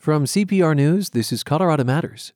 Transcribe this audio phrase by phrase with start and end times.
[0.00, 2.32] From CPR News, this is Colorado Matters.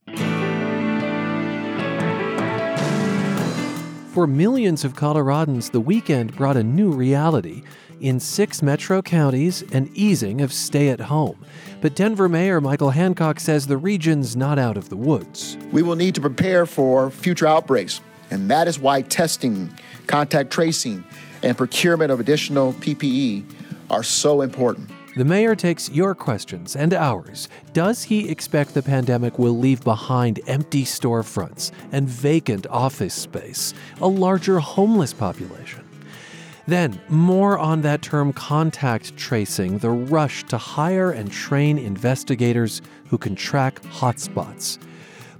[4.12, 7.62] For millions of Coloradans, the weekend brought a new reality.
[8.02, 11.42] In six metro counties, an easing of stay at home.
[11.80, 15.56] But Denver Mayor Michael Hancock says the region's not out of the woods.
[15.72, 19.72] We will need to prepare for future outbreaks, and that is why testing,
[20.06, 21.02] contact tracing,
[21.42, 23.50] and procurement of additional PPE
[23.88, 24.90] are so important.
[25.16, 27.48] The mayor takes your questions and ours.
[27.72, 34.08] Does he expect the pandemic will leave behind empty storefronts and vacant office space, a
[34.08, 35.84] larger homeless population?
[36.66, 43.18] Then, more on that term contact tracing, the rush to hire and train investigators who
[43.18, 44.78] can track hotspots.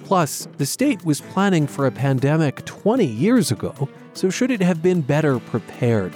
[0.05, 4.83] Plus, the state was planning for a pandemic 20 years ago, so should it have
[4.83, 6.15] been better prepared?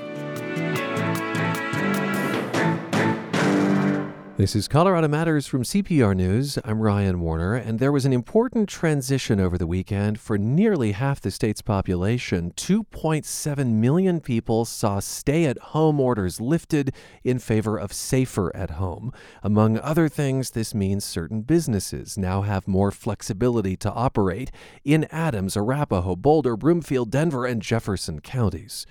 [4.39, 6.61] This is Colorado Matters from CPR News.
[6.65, 11.21] I'm Ryan Warner, and there was an important transition over the weekend for nearly half
[11.21, 12.53] the state's population.
[12.53, 19.13] 2.7 million people saw stay at home orders lifted in favor of safer at home.
[19.43, 24.53] Among other things, this means certain businesses now have more flexibility to operate
[24.85, 28.87] in Adams, Arapahoe, Boulder, Broomfield, Denver, and Jefferson counties.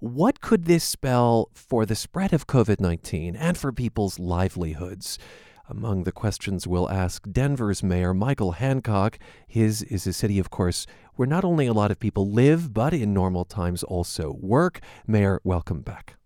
[0.00, 5.18] What could this spell for the spread of COVID 19 and for people's livelihoods?
[5.68, 9.18] Among the questions we'll ask Denver's Mayor Michael Hancock.
[9.46, 12.94] His is a city, of course, where not only a lot of people live, but
[12.94, 14.80] in normal times also work.
[15.06, 16.16] Mayor, welcome back.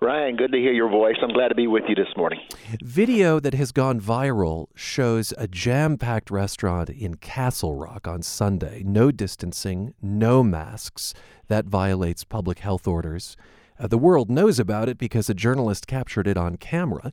[0.00, 1.16] Ryan, good to hear your voice.
[1.22, 2.40] I'm glad to be with you this morning.
[2.82, 8.82] Video that has gone viral shows a jam packed restaurant in Castle Rock on Sunday.
[8.84, 11.14] No distancing, no masks.
[11.48, 13.36] That violates public health orders.
[13.78, 17.12] Uh, the world knows about it because a journalist captured it on camera.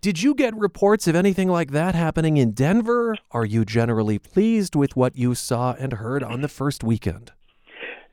[0.00, 3.16] Did you get reports of anything like that happening in Denver?
[3.30, 7.32] Are you generally pleased with what you saw and heard on the first weekend?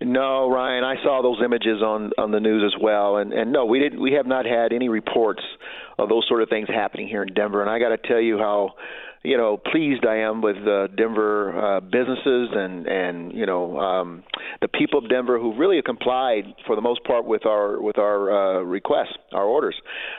[0.03, 3.65] No, Ryan, I saw those images on on the news as well, and and no,
[3.65, 4.02] we didn't.
[4.02, 5.41] We have not had any reports
[5.97, 7.61] of those sort of things happening here in Denver.
[7.61, 8.71] And I got to tell you how
[9.23, 14.23] you know pleased I am with uh, Denver uh, businesses and and you know um,
[14.61, 18.32] the people of Denver who really complied for the most part with our with our
[18.32, 19.76] uh, requests, our orders.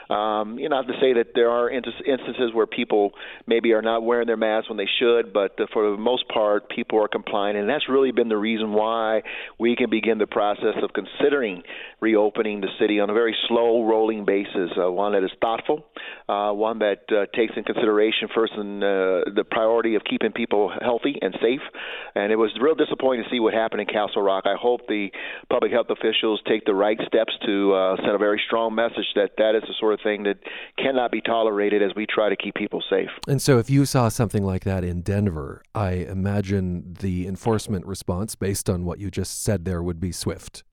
[0.09, 3.11] Um, you know, not to say that there are instances where people
[3.47, 7.01] maybe are not wearing their masks when they should, but for the most part, people
[7.01, 9.21] are complying, and that's really been the reason why
[9.59, 11.63] we can begin the process of considering
[12.05, 15.83] reopening the city on a very slow rolling basis, uh, one that is thoughtful,
[16.29, 21.15] uh, one that uh, takes in consideration first uh, the priority of keeping people healthy
[21.19, 21.65] and safe.
[22.13, 24.43] And it was real disappointing to see what happened in Castle Rock.
[24.45, 25.09] I hope the
[25.49, 29.31] public health officials take the right steps to uh, send a very strong message that
[29.39, 30.37] that is the sort of thing that
[30.77, 33.09] cannot be tolerated as we try to keep people safe.
[33.27, 38.35] And so, if you saw something like that in Denver, I imagine the enforcement response,
[38.35, 40.63] based on what you just said there, would be swift.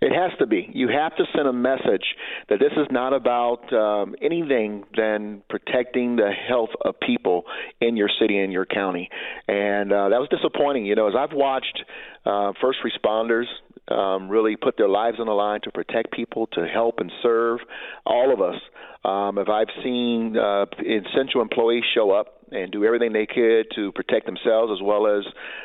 [0.00, 0.68] It has to be.
[0.72, 2.04] You have to send a message
[2.48, 7.44] that this is not about um, anything than protecting the health of people
[7.80, 9.10] in your city and your county.
[9.46, 10.86] And uh, that was disappointing.
[10.86, 11.84] You know, as I've watched
[12.24, 13.44] uh, first responders
[13.88, 17.58] um, really put their lives on the line to protect people, to help and serve
[18.06, 18.56] all of us.
[19.04, 23.92] Um, if I've seen uh, essential employees show up and do everything they could to
[23.92, 25.24] protect themselves as well as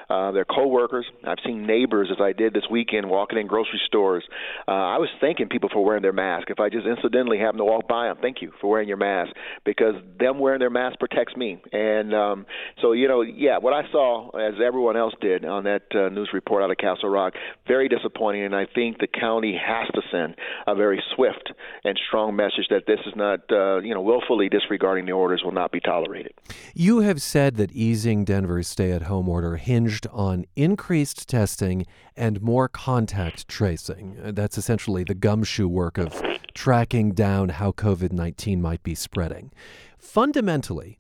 [0.09, 1.05] uh, their coworkers.
[1.23, 4.23] I've seen neighbors, as I did this weekend, walking in grocery stores.
[4.67, 6.49] Uh, I was thanking people for wearing their mask.
[6.49, 9.31] If I just incidentally happen to walk by them, thank you for wearing your mask
[9.65, 11.61] because them wearing their mask protects me.
[11.71, 12.45] And um,
[12.81, 16.29] so, you know, yeah, what I saw, as everyone else did on that uh, news
[16.33, 17.33] report out of Castle Rock,
[17.67, 18.43] very disappointing.
[18.43, 20.35] And I think the county has to send
[20.67, 21.51] a very swift
[21.83, 25.51] and strong message that this is not, uh, you know, willfully disregarding the orders will
[25.51, 26.33] not be tolerated.
[26.77, 31.85] You have said that easing Denver's stay at home order hinged on increased testing
[32.17, 34.17] and more contact tracing.
[34.21, 36.21] Uh, that's essentially the gumshoe work of
[36.53, 39.53] tracking down how COVID 19 might be spreading.
[39.97, 40.99] Fundamentally,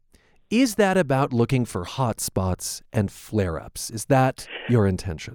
[0.49, 3.89] is that about looking for hot spots and flare ups?
[3.89, 5.33] Is that your intention?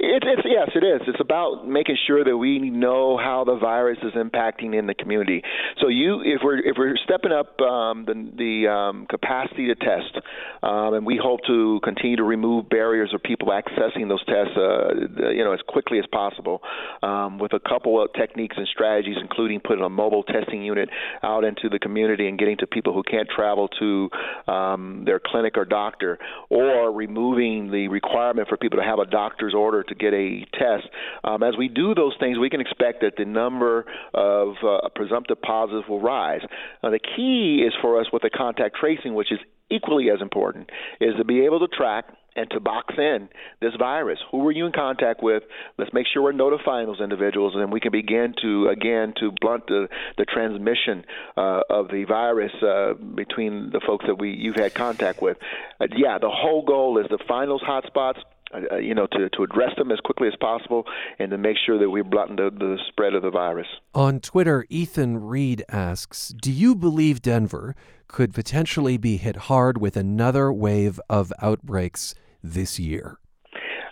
[0.00, 1.00] It, it's yes, it is.
[1.06, 5.42] It's about making sure that we know how the virus is impacting in the community.
[5.80, 10.18] So you, if we're if we're stepping up um, the the um, capacity to test,
[10.62, 15.30] um, and we hope to continue to remove barriers of people accessing those tests, uh,
[15.30, 16.60] you know, as quickly as possible,
[17.02, 20.88] um, with a couple of techniques and strategies, including putting a mobile testing unit
[21.22, 24.10] out into the community and getting to people who can't travel to
[24.48, 26.18] um, their clinic or doctor,
[26.50, 30.88] or removing the requirement for people to have a doctor's order to get a test.
[31.24, 35.40] Um, as we do those things, we can expect that the number of uh, presumptive
[35.42, 36.42] positives will rise.
[36.82, 39.38] Now, the key is for us with the contact tracing, which is
[39.70, 40.70] equally as important,
[41.00, 42.06] is to be able to track
[42.36, 43.28] and to box in
[43.60, 44.18] this virus.
[44.30, 45.42] Who were you in contact with?
[45.78, 49.32] Let's make sure we're notifying those individuals, and then we can begin to again to
[49.40, 51.04] blunt the the transmission
[51.36, 55.38] uh, of the virus uh, between the folks that we you've had contact with.
[55.80, 58.20] Uh, yeah, the whole goal is to find those hotspots.
[58.52, 60.84] Uh, you know, to, to address them as quickly as possible
[61.20, 63.68] and to make sure that we blunt the, the spread of the virus.
[63.94, 67.76] On Twitter, Ethan Reed asks Do you believe Denver
[68.08, 73.20] could potentially be hit hard with another wave of outbreaks this year?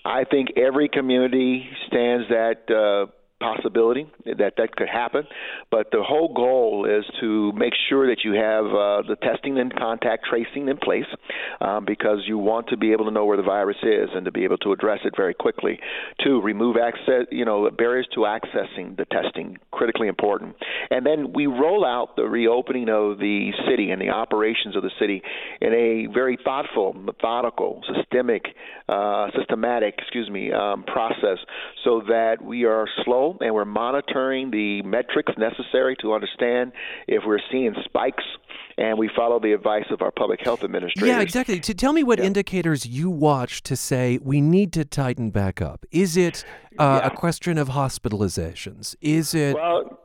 [0.04, 5.24] I think every community stands that uh, possibility that that could happen.
[5.70, 9.74] But the whole goal is to make sure that you have uh, the testing and
[9.74, 11.06] contact tracing in place
[11.60, 14.32] um, because you want to be able to know where the virus is and to
[14.32, 15.78] be able to address it very quickly.
[16.22, 20.56] Two, remove access, you know, barriers to accessing the testing, critically important.
[20.90, 24.90] And then we roll out the reopening of the city and the operations of the
[24.98, 25.22] city
[25.60, 28.46] in a very thoughtful, methodical, systemic,
[28.88, 31.38] uh, systematic, excuse me, um, process
[31.84, 36.72] so that we are slow and we're monitoring the metrics necessary to understand
[37.06, 38.24] if we're seeing spikes
[38.78, 41.08] and we follow the advice of our public health administrators.
[41.08, 41.58] Yeah, exactly.
[41.60, 42.26] To tell me what yeah.
[42.26, 45.84] indicators you watch to say we need to tighten back up.
[45.90, 46.44] Is it
[46.78, 47.08] uh, yeah.
[47.08, 48.94] a question of hospitalizations?
[49.00, 49.98] Is it well,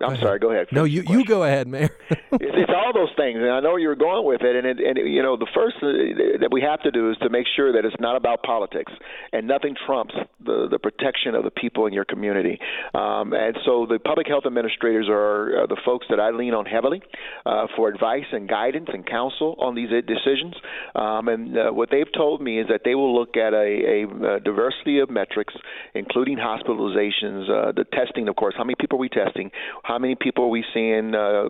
[0.00, 0.38] I'm sorry.
[0.38, 0.68] Go ahead.
[0.72, 1.90] No, you you go ahead, Mayor.
[2.10, 4.56] it's, it's, all those things, and I know you're going with it.
[4.56, 7.28] And it, and you know, the first uh, that we have to do is to
[7.28, 8.92] make sure that it's not about politics,
[9.32, 10.14] and nothing trumps
[10.44, 12.58] the the protection of the people in your community.
[12.94, 17.02] Um, and so, the public health administrators are, the folks that I lean on heavily
[17.44, 20.54] uh, for advice and guidance and counsel on these decisions.
[20.94, 24.36] Um, and uh, what they've told me is that they will look at a, a,
[24.36, 25.54] a diversity of metrics,
[25.94, 28.54] including hospitalizations, uh, the testing, of course.
[28.56, 29.50] How many people are we testing?
[29.90, 31.46] How many people are we seeing uh,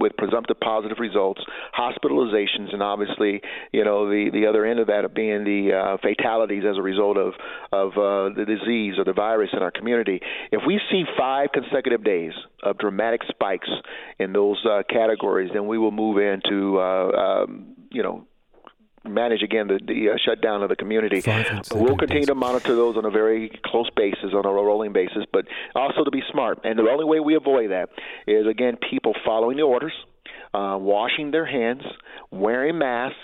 [0.00, 1.42] with presumptive positive results,
[1.78, 3.42] hospitalizations, and obviously,
[3.72, 7.18] you know, the the other end of that being the uh, fatalities as a result
[7.18, 7.34] of
[7.72, 10.18] of uh, the disease or the virus in our community.
[10.50, 12.32] If we see five consecutive days
[12.62, 13.68] of dramatic spikes
[14.18, 18.26] in those uh, categories, then we will move into uh, um, you know
[19.04, 21.20] manage again the, the uh, shutdown of the community.
[21.74, 25.46] we'll continue to monitor those on a very close basis, on a rolling basis, but
[25.74, 26.60] also to be smart.
[26.64, 27.90] And the only way we avoid that
[28.26, 29.92] is again people following the orders,
[30.52, 31.82] uh, washing their hands,
[32.30, 33.18] wearing masks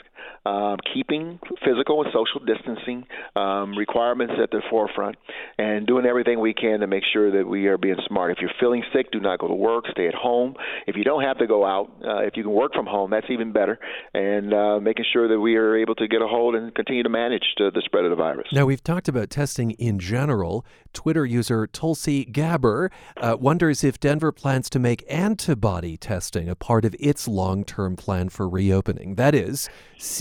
[0.46, 3.04] um, keeping physical and social distancing
[3.36, 5.16] um, requirements at the forefront,
[5.58, 8.32] and doing everything we can to make sure that we are being smart.
[8.32, 9.84] If you're feeling sick, do not go to work.
[9.90, 10.54] Stay at home.
[10.86, 13.26] If you don't have to go out, uh, if you can work from home, that's
[13.30, 13.78] even better.
[14.14, 17.08] And uh, making sure that we are able to get a hold and continue to
[17.08, 18.48] manage the, the spread of the virus.
[18.52, 20.64] Now we've talked about testing in general.
[20.92, 26.84] Twitter user Tulsi Gabber uh, wonders if Denver plans to make antibody testing a part
[26.84, 29.14] of its long-term plan for reopening.
[29.14, 29.68] That is,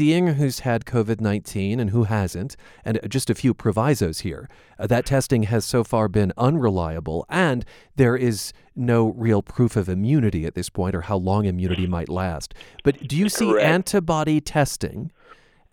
[0.09, 4.49] seeing who's had COVID 19 and who hasn't, and just a few provisos here.
[4.79, 7.63] Uh, that testing has so far been unreliable, and
[7.95, 12.09] there is no real proof of immunity at this point or how long immunity might
[12.09, 12.55] last.
[12.83, 15.11] But do you see antibody testing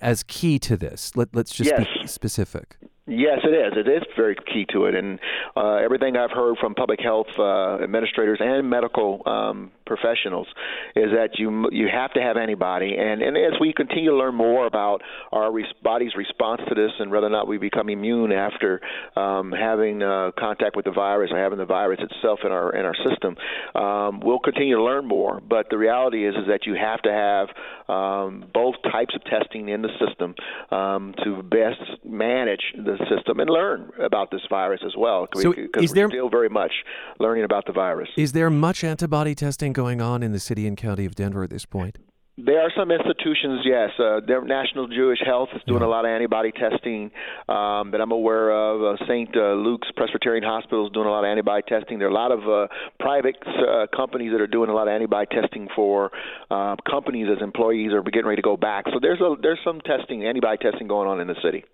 [0.02, 1.16] as key to this?
[1.16, 1.86] Let, let's just yes.
[2.02, 2.76] be specific.
[3.08, 3.72] Yes, it is.
[3.76, 5.20] It is very key to it, and
[5.56, 10.48] uh, everything I've heard from public health uh, administrators and medical um, professionals
[10.96, 14.34] is that you you have to have antibody, and and as we continue to learn
[14.34, 18.32] more about our res- body's response to this and whether or not we become immune
[18.32, 18.80] after
[19.14, 22.84] um, having uh, contact with the virus or having the virus itself in our in
[22.84, 23.36] our system,
[23.76, 25.40] um, we'll continue to learn more.
[25.48, 27.48] But the reality is is that you have to have
[27.88, 30.34] um, both types of testing in the system
[30.72, 35.26] um, to best manage the system and learn about this virus as well.
[35.34, 36.72] So is there still very much
[37.18, 38.08] learning about the virus?
[38.16, 41.50] Is there much antibody testing going on in the city and county of Denver at
[41.50, 41.98] this point?
[42.38, 43.92] There are some institutions, yes.
[43.98, 45.86] Uh, National Jewish Health is doing yeah.
[45.86, 47.10] a lot of antibody testing
[47.48, 48.82] um, that I'm aware of.
[48.82, 49.34] Uh, St.
[49.34, 51.98] Uh, Luke's Presbyterian Hospital is doing a lot of antibody testing.
[51.98, 52.66] There are a lot of uh,
[53.00, 56.10] private uh, companies that are doing a lot of antibody testing for
[56.50, 58.84] uh, companies as employees are getting ready to go back.
[58.92, 61.64] So there's a there's some testing, antibody testing going on in the city.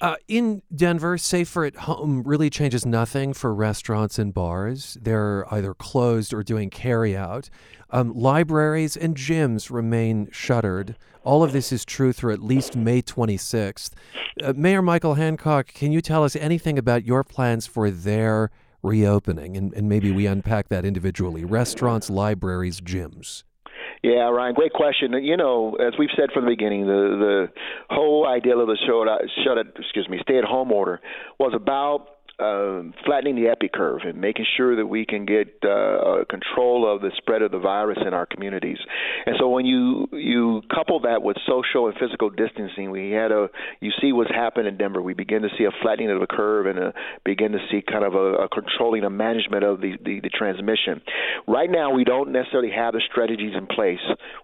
[0.00, 4.96] Uh, in Denver, safer at home really changes nothing for restaurants and bars.
[5.00, 7.50] They're either closed or doing carryout.
[7.90, 10.96] Um, libraries and gyms remain shuttered.
[11.22, 13.90] All of this is true through at least May 26th.
[14.42, 18.50] Uh, Mayor Michael Hancock, can you tell us anything about your plans for their
[18.82, 19.54] reopening?
[19.54, 23.42] And, and maybe we unpack that individually restaurants, libraries, gyms.
[24.02, 25.12] Yeah, Ryan, great question.
[25.22, 27.48] You know, as we've said from the beginning, the
[27.90, 29.06] the whole idea of the shut
[29.44, 31.00] shut excuse me stay at home order
[31.38, 36.24] was about uh, flattening the epi curve and making sure that we can get uh,
[36.28, 38.78] control of the spread of the virus in our communities.
[39.26, 43.48] And so when you you couple that with social and physical distancing, we had a
[43.80, 45.02] you see what's happened in Denver.
[45.02, 46.94] We begin to see a flattening of the curve and a,
[47.24, 51.02] begin to see kind of a, a controlling a management of the, the the transmission.
[51.46, 53.98] Right now, we don't necessarily have the strategies in place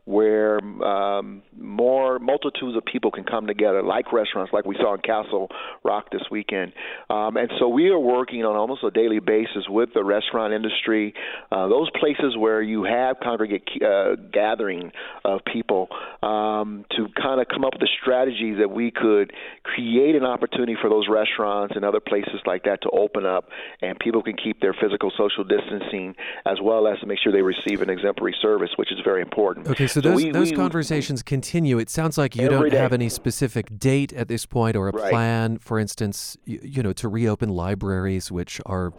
[0.04, 5.00] where um, more multitudes of people can come together, like restaurants, like we saw in
[5.00, 5.48] Castle
[5.84, 6.72] Rock this weekend.
[7.10, 10.52] Um, and so we we are working on almost a daily basis with the restaurant
[10.52, 11.14] industry,
[11.52, 14.90] uh, those places where you have congregate uh, gathering
[15.24, 15.86] of people,
[16.22, 20.74] um, to kind of come up with the strategies that we could create an opportunity
[20.80, 23.48] for those restaurants and other places like that to open up,
[23.82, 26.14] and people can keep their physical social distancing
[26.44, 29.68] as well as to make sure they receive an exemplary service, which is very important.
[29.68, 31.78] Okay, so, so those, we, those we, conversations we, continue.
[31.78, 32.78] It sounds like you don't day.
[32.78, 35.10] have any specific date at this point or a right.
[35.12, 38.92] plan, for instance, you, you know, to reopen libraries libraries, which are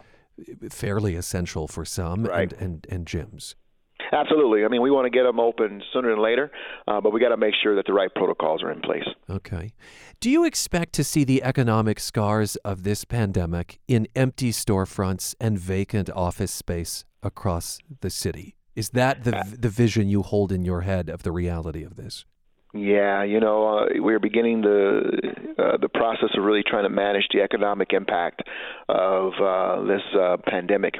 [0.69, 2.51] fairly essential for some, right.
[2.53, 3.55] and, and, and gyms.
[4.11, 4.63] Absolutely.
[4.63, 6.51] I mean, we want to get them open sooner than later,
[6.87, 9.07] uh, but we got to make sure that the right protocols are in place.
[9.29, 9.73] Okay.
[10.19, 15.59] Do you expect to see the economic scars of this pandemic in empty storefronts and
[15.59, 18.55] vacant office space across the city?
[18.75, 19.33] Is that the
[19.65, 22.25] the vision you hold in your head of the reality of this?
[22.77, 25.01] Yeah, you know, uh, we're beginning the
[25.57, 28.43] uh, the process of really trying to manage the economic impact
[28.87, 30.95] of uh, this uh, pandemic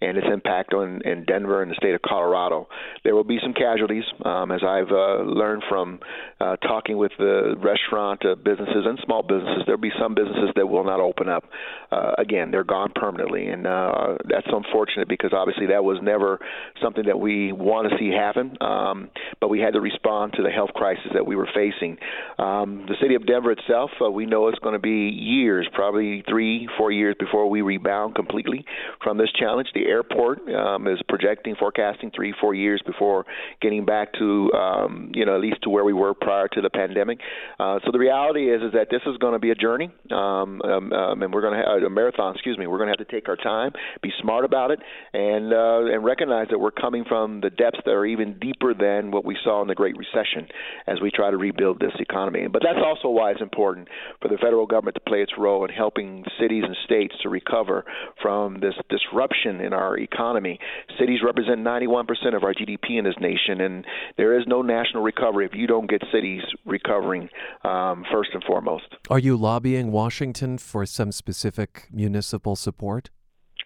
[0.00, 2.68] and its impact on in Denver and the state of Colorado.
[3.04, 6.00] There will be some casualties, um, as I've uh, learned from
[6.40, 9.62] uh, talking with the restaurant uh, businesses and small businesses.
[9.66, 11.44] There'll be some businesses that will not open up.
[11.90, 16.38] Uh, again, they're gone permanently, and uh, that's unfortunate because obviously that was never
[16.82, 18.56] something that we want to see happen.
[18.60, 19.10] Um,
[19.40, 21.98] but we had to respond to the health crisis that we were facing.
[22.38, 26.22] Um, the city of Denver itself, uh, we know it's going to be years, probably
[26.28, 28.64] three, four years before we rebound completely
[29.02, 29.57] from this challenge.
[29.74, 33.26] The airport um, is projecting, forecasting three, four years before
[33.60, 36.70] getting back to, um, you know, at least to where we were prior to the
[36.70, 37.18] pandemic.
[37.58, 40.60] Uh, so the reality is, is that this is going to be a journey, um,
[40.62, 42.34] um, um, and we're going to have a marathon.
[42.34, 42.66] Excuse me.
[42.66, 43.72] We're going to have to take our time,
[44.02, 44.80] be smart about it,
[45.12, 49.10] and uh, and recognize that we're coming from the depths that are even deeper than
[49.10, 50.48] what we saw in the Great Recession
[50.86, 52.46] as we try to rebuild this economy.
[52.48, 53.88] But that's also why it's important
[54.20, 57.84] for the federal government to play its role in helping cities and states to recover
[58.20, 60.58] from this disruption in our economy.
[60.98, 63.84] Cities represent 91% of our GDP in this nation, and
[64.16, 67.28] there is no national recovery if you don't get cities recovering
[67.64, 68.86] um, first and foremost.
[69.10, 73.10] Are you lobbying Washington for some specific municipal support?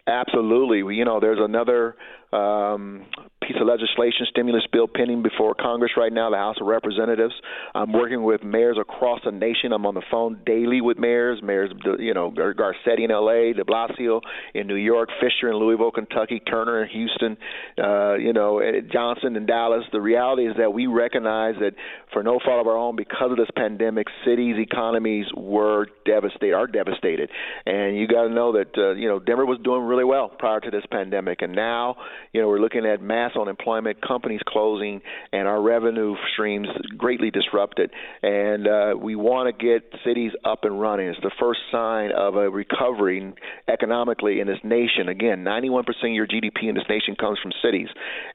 [0.07, 0.95] Absolutely.
[0.95, 1.95] You know, there's another
[2.33, 3.05] um,
[3.45, 7.33] piece of legislation, stimulus bill pending before Congress right now, the House of Representatives.
[7.75, 9.73] I'm working with mayors across the nation.
[9.73, 14.21] I'm on the phone daily with mayors, mayors, you know, Garcetti in L.A., De Blasio
[14.53, 17.37] in New York, Fisher in Louisville, Kentucky, Turner in Houston,
[17.77, 19.83] uh, you know, Johnson in Dallas.
[19.91, 21.73] The reality is that we recognize that
[22.11, 26.67] for no fault of our own, because of this pandemic, cities' economies were devastated, are
[26.67, 27.29] devastated,
[27.65, 30.59] and you got to know that uh, you know Denver was doing really well prior
[30.59, 31.95] to this pandemic, and now
[32.31, 37.91] you know we're looking at mass unemployment, companies closing, and our revenue streams greatly disrupted.
[38.21, 41.07] And uh, we want to get cities up and running.
[41.07, 43.33] It's the first sign of a recovery
[43.67, 45.09] economically in this nation.
[45.09, 47.87] Again, 91% of your GDP in this nation comes from cities.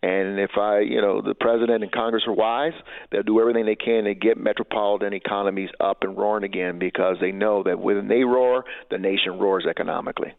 [0.03, 2.75] And if I, you know, the president and Congress are wise,
[3.11, 7.33] they'll do everything they can to get metropolitan economies up and roaring again because they
[7.33, 10.35] know that when they roar, the nation roars economically.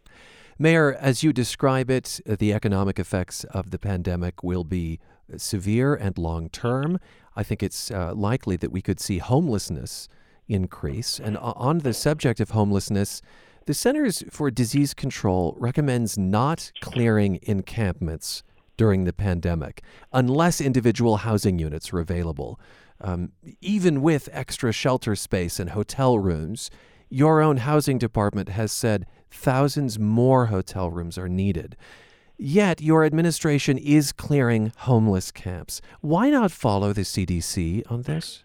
[0.62, 5.00] Mayor, as you describe it, uh, the economic effects of the pandemic will be
[5.38, 7.00] severe and long term.
[7.34, 10.10] I think it's uh, likely that we could see homelessness
[10.50, 11.18] increase.
[11.18, 13.22] And on the subject of homelessness,
[13.68, 18.44] the Centers for Disease Control recommends not clearing encampments
[18.76, 22.60] during the pandemic unless individual housing units are available.
[23.00, 26.70] Um, even with extra shelter space and hotel rooms,
[27.10, 31.76] your own housing department has said thousands more hotel rooms are needed.
[32.38, 35.82] Yet your administration is clearing homeless camps.
[36.02, 38.44] Why not follow the CDC on this?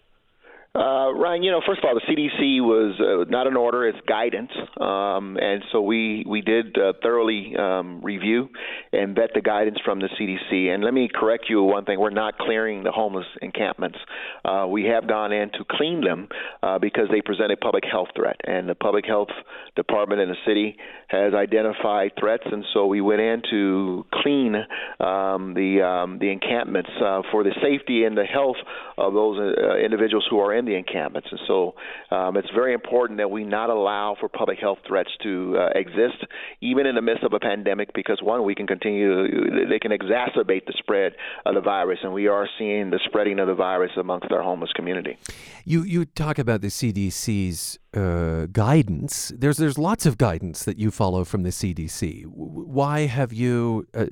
[0.75, 3.97] Uh, Ryan, you know, first of all, the CDC was uh, not an order; it's
[4.09, 4.51] guidance,
[4.81, 8.49] um, and so we we did uh, thoroughly um, review
[8.91, 10.73] and vet the guidance from the CDC.
[10.73, 13.97] And let me correct you one thing: we're not clearing the homeless encampments.
[14.43, 16.27] Uh, we have gone in to clean them
[16.61, 19.29] uh, because they present a public health threat, and the public health
[19.77, 20.75] department in the city
[21.07, 24.55] has identified threats, and so we went in to clean
[24.99, 28.57] um, the um, the encampments uh, for the safety and the health
[28.97, 29.39] of those
[29.81, 31.29] individuals who are in the encampments.
[31.31, 31.75] And so
[32.11, 36.23] um, it's very important that we not allow for public health threats to uh, exist,
[36.61, 40.65] even in the midst of a pandemic, because one, we can continue, they can exacerbate
[40.65, 41.13] the spread
[41.45, 44.71] of the virus, and we are seeing the spreading of the virus amongst our homeless
[44.73, 45.17] community.
[45.63, 49.31] You you talk about the CDC's uh, guidance.
[49.35, 52.25] There's there's lots of guidance that you follow from the CDC.
[52.25, 54.05] Why have you uh,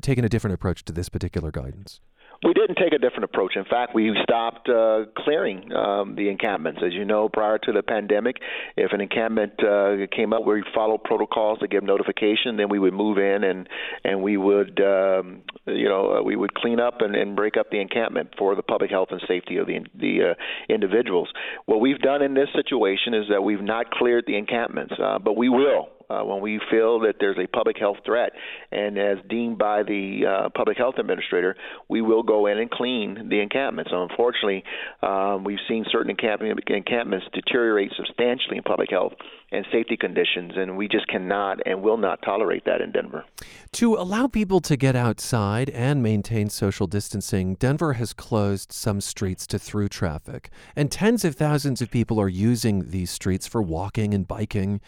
[0.00, 2.00] taken a different approach to this particular guidance?
[2.42, 3.52] We didn't take a different approach.
[3.54, 6.80] In fact, we stopped uh, clearing um, the encampments.
[6.84, 8.36] As you know, prior to the pandemic,
[8.78, 12.56] if an encampment uh, came up, we followed protocols to give notification.
[12.56, 13.68] Then we would move in and
[14.04, 17.70] and we would um, you know uh, we would clean up and, and break up
[17.70, 21.28] the encampment for the public health and safety of the the uh, individuals.
[21.66, 25.36] What we've done in this situation is that we've not cleared the encampments, uh, but
[25.36, 28.32] we will uh, when we feel that there's a public health threat,
[28.72, 31.56] and as deemed by the uh, public health administrator,
[31.88, 33.90] we will go in and clean the encampments.
[33.90, 34.64] So unfortunately,
[35.02, 39.12] um, we've seen certain encampments deteriorate substantially in public health
[39.52, 43.24] and safety conditions, and we just cannot and will not tolerate that in Denver.
[43.72, 49.46] To allow people to get outside and maintain social distancing, Denver has closed some streets
[49.48, 54.14] to through traffic, and tens of thousands of people are using these streets for walking
[54.14, 54.80] and biking.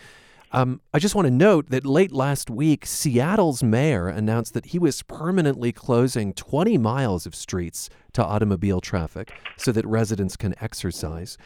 [0.55, 4.79] Um, I just want to note that late last week, Seattle's mayor announced that he
[4.79, 11.39] was permanently closing 20 miles of streets to automobile traffic so that residents can exercise.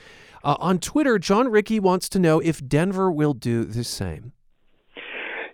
[0.43, 4.33] Uh, on Twitter, John Ricky wants to know if Denver will do the same.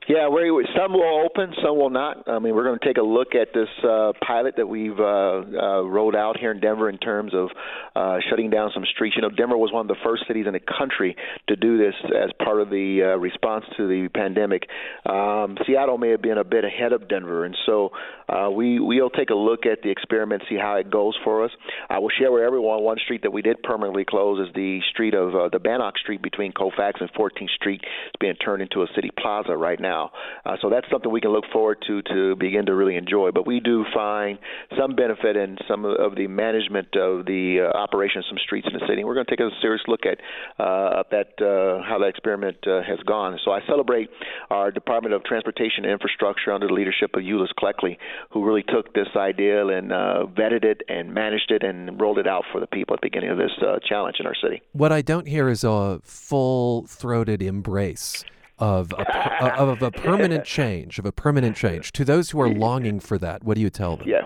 [0.09, 2.29] Yeah, we, some will open, some will not.
[2.29, 5.03] I mean, we're going to take a look at this uh, pilot that we've uh,
[5.05, 7.51] uh, rolled out here in Denver in terms of
[7.95, 9.15] uh, shutting down some streets.
[9.15, 11.15] You know, Denver was one of the first cities in the country
[11.49, 14.65] to do this as part of the uh, response to the pandemic.
[15.07, 17.91] Um, Seattle may have been a bit ahead of Denver, and so
[18.29, 21.53] uh, we we'll take a look at the experiment, see how it goes for us.
[21.89, 25.15] I will share with everyone one street that we did permanently close is the street
[25.15, 27.83] of uh, the Bannock Street between Colfax and 14th Street.
[27.83, 30.05] It's being turned into a city plaza right now now.
[30.47, 33.31] Uh, so that's something we can look forward to to begin to really enjoy.
[33.31, 34.39] But we do find
[34.79, 38.75] some benefit in some of the management of the uh, operation of some streets in
[38.79, 39.01] the city.
[39.01, 40.19] And we're going to take a serious look at
[40.59, 43.39] uh, that uh, how that experiment uh, has gone.
[43.45, 44.09] So I celebrate
[44.51, 47.97] our Department of Transportation and Infrastructure under the leadership of Eulois Cleckley,
[48.31, 52.27] who really took this idea and uh, vetted it and managed it and rolled it
[52.27, 54.63] out for the people at the beginning of this uh, challenge in our city.
[54.73, 58.25] What I don't hear is a full-throated embrace
[58.63, 61.91] of a, of a permanent change, of a permanent change.
[61.93, 64.09] To those who are longing for that, what do you tell them?
[64.09, 64.25] Yeah.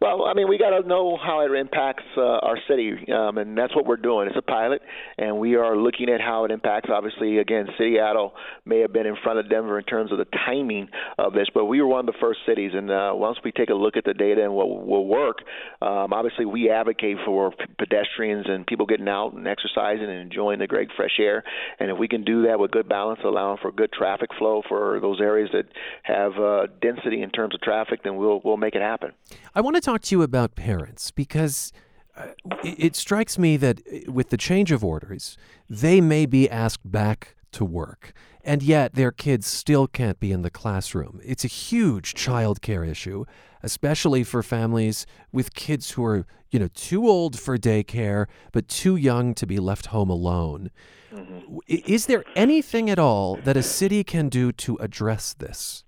[0.00, 3.56] Well, I mean, we got to know how it impacts uh, our city, um, and
[3.56, 4.28] that's what we're doing.
[4.28, 4.82] It's a pilot,
[5.16, 6.90] and we are looking at how it impacts.
[6.92, 8.34] Obviously, again, Seattle
[8.66, 11.64] may have been in front of Denver in terms of the timing of this, but
[11.64, 12.72] we were one of the first cities.
[12.74, 15.38] And uh, once we take a look at the data and what will work,
[15.80, 20.66] um, obviously we advocate for pedestrians and people getting out and exercising and enjoying the
[20.66, 21.42] great fresh air.
[21.80, 25.00] And if we can do that with good balance, allowing for good traffic flow for
[25.00, 25.66] those areas that
[26.02, 29.12] have uh, density in terms of traffic, then we'll we'll make it happen.
[29.54, 31.72] I want to talk to you about parents because
[32.16, 32.26] uh,
[32.64, 35.38] it strikes me that uh, with the change of orders,
[35.70, 40.42] they may be asked back to work, and yet their kids still can't be in
[40.42, 41.20] the classroom.
[41.24, 43.26] It's a huge child care issue,
[43.62, 48.96] especially for families with kids who are, you know, too old for daycare but too
[48.96, 50.70] young to be left home alone.
[51.14, 51.58] Mm-hmm.
[51.68, 55.84] Is there anything at all that a city can do to address this?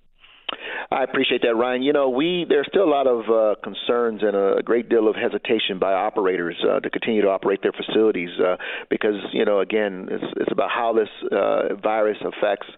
[0.91, 1.83] I appreciate that, Ryan.
[1.83, 5.17] You know, we there's still a lot of uh, concerns and a great deal of
[5.17, 8.57] hesitation by operators uh, to continue to operate their facilities uh,
[8.89, 12.69] because you know, again, it's, it's about how this uh, virus affects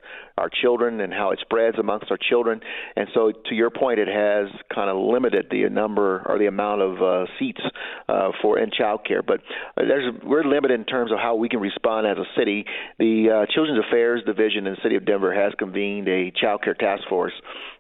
[0.40, 2.61] our children and how it spreads amongst our children.
[2.96, 6.83] And so, to your point, it has kind of limited the number or the amount
[6.83, 7.61] of uh, seats
[8.09, 9.22] uh, for in child care.
[9.22, 9.40] But
[9.76, 12.64] uh, there's we're limited in terms of how we can respond as a city.
[12.98, 16.74] The uh, Children's Affairs Division in the City of Denver has convened a child care
[16.74, 17.33] task force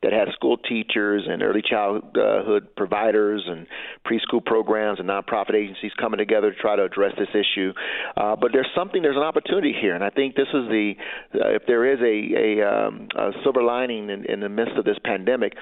[0.02, 3.66] that has school teachers and early childhood providers and
[4.06, 7.72] preschool programs and nonprofit agencies coming together to try to address this issue.
[8.16, 10.92] Uh, but there's something, there's an opportunity here, and I think this is the,
[11.34, 14.84] uh, if there is a, a, um, a silver lining in, in the midst of
[14.84, 15.54] this pandemic,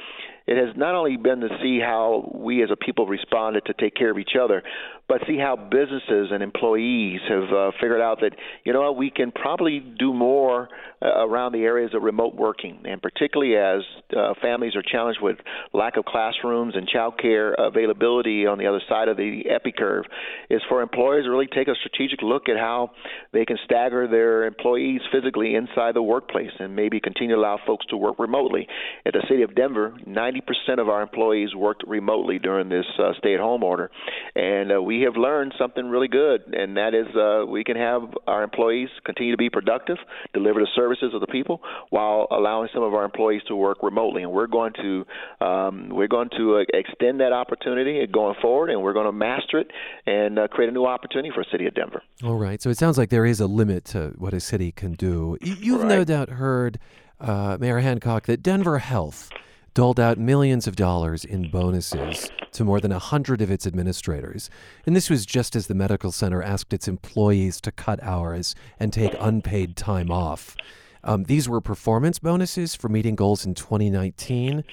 [0.48, 3.94] it has not only been to see how we as a people responded to take
[3.94, 4.62] care of each other,
[5.06, 8.32] but see how businesses and employees have uh, figured out that
[8.64, 10.70] you know we can probably do more
[11.02, 13.82] uh, around the areas of remote working, and particularly as
[14.16, 15.36] uh, families are challenged with
[15.74, 20.04] lack of classrooms and child care availability on the other side of the epi curve,
[20.48, 22.90] is for employers to really take a strategic look at how
[23.34, 27.84] they can stagger their employees physically inside the workplace and maybe continue to allow folks
[27.86, 28.66] to work remotely.
[29.04, 30.37] At the city of Denver, 90%
[30.78, 33.90] of our employees worked remotely during this uh, stay-at-home order,
[34.34, 37.76] and uh, we we have learned something really good, and that is uh, we can
[37.76, 39.96] have our employees continue to be productive,
[40.34, 44.22] deliver the services of the people, while allowing some of our employees to work remotely.
[44.22, 45.04] And we're going to
[45.44, 49.58] um, we're going to uh, extend that opportunity going forward, and we're going to master
[49.58, 49.70] it
[50.06, 52.02] and uh, create a new opportunity for the city of Denver.
[52.24, 52.60] All right.
[52.60, 55.38] So it sounds like there is a limit to what a city can do.
[55.40, 55.88] You've right.
[55.88, 56.80] no doubt heard,
[57.20, 59.30] uh, Mayor Hancock, that Denver Health
[59.78, 64.50] doled out millions of dollars in bonuses to more than a hundred of its administrators.
[64.84, 68.92] And this was just as the medical center asked its employees to cut hours and
[68.92, 70.56] take unpaid time off.
[71.04, 74.64] Um, these were performance bonuses for meeting goals in 2019.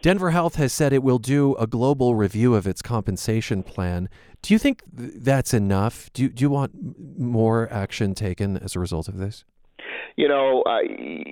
[0.00, 4.08] Denver Health has said it will do a global review of its compensation plan.
[4.40, 6.10] Do you think th- that's enough?
[6.14, 6.72] Do, do you want
[7.18, 9.44] more action taken as a result of this?
[10.18, 10.78] You know, uh,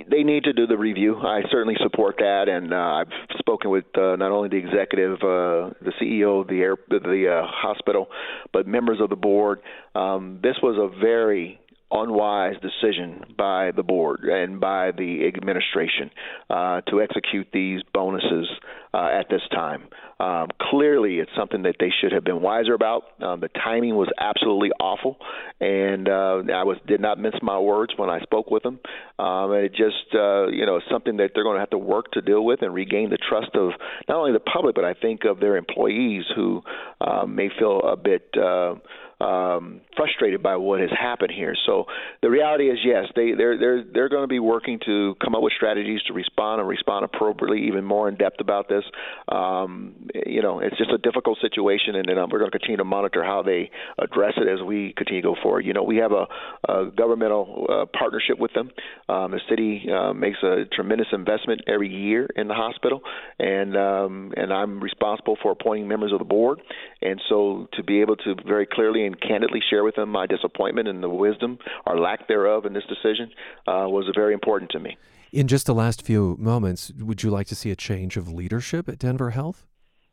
[0.09, 1.17] they need to do the review.
[1.17, 5.75] I certainly support that, and uh, I've spoken with uh, not only the executive, uh,
[5.83, 8.07] the CEO of the air, the uh, hospital,
[8.53, 9.59] but members of the board.
[9.97, 11.59] Um, this was a very
[11.91, 16.11] unwise decision by the board and by the administration
[16.51, 18.49] uh, to execute these bonuses
[18.93, 19.89] uh, at this time.
[20.19, 23.03] Um, clearly, it's something that they should have been wiser about.
[23.23, 25.19] Um, the timing was absolutely awful,
[25.61, 28.81] and uh, I was did not mince my words when I spoke with them.
[29.19, 32.23] Um, it just uh, you know something that they're going to have to work to
[32.23, 33.73] deal with and regain the trust of
[34.09, 36.63] not only the public, but I think of their employees who
[37.03, 38.35] uh, may feel a bit.
[39.19, 41.55] Um, frustrated by what has happened here.
[41.65, 41.87] So
[42.21, 45.41] the reality is, yes, they they're they're they're going to be working to come up
[45.41, 48.85] with strategies to respond and respond appropriately, even more in depth about this.
[49.33, 49.95] Um,
[50.27, 52.85] you know, it's just a difficult situation, and then um, we're going to continue to
[52.85, 55.65] monitor how they address it as we continue to go forward.
[55.65, 56.27] You know, we have a,
[56.71, 58.71] a governmental uh, partnership with them.
[59.09, 63.01] Um, the city uh, makes a tremendous investment every year in the hospital,
[63.39, 66.61] and um, and I'm responsible for appointing members of the board,
[67.01, 70.89] and so to be able to very clearly and candidly share with them my disappointment
[70.89, 73.31] and the wisdom or lack thereof in this decision
[73.67, 74.97] uh, was very important to me.
[75.33, 78.89] In just the last few moments, would you like to see a change of leadership
[78.89, 79.67] at Denver Health?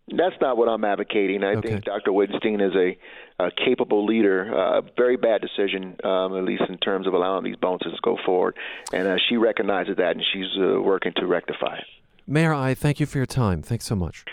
[0.09, 1.43] That's not what I'm advocating.
[1.43, 1.69] I okay.
[1.69, 2.11] think Dr.
[2.11, 2.97] Wittenstein is a,
[3.41, 4.51] a capable leader.
[4.51, 7.99] A uh, very bad decision, um, at least in terms of allowing these bonuses to
[8.03, 8.57] go forward.
[8.91, 11.85] And uh, she recognizes that, and she's uh, working to rectify it.
[12.27, 13.61] Mayor, I thank you for your time.
[13.61, 14.25] Thanks so much.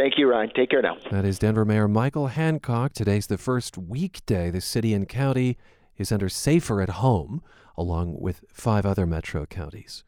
[0.00, 0.50] Thank you, Ryan.
[0.56, 0.96] Take care now.
[1.10, 2.94] That is Denver Mayor Michael Hancock.
[2.94, 5.58] Today's the first weekday the city and county
[5.98, 7.42] is under safer at home,
[7.76, 10.02] along with five other metro counties.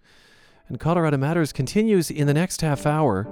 [0.66, 3.28] And Colorado Matters continues in the next half hour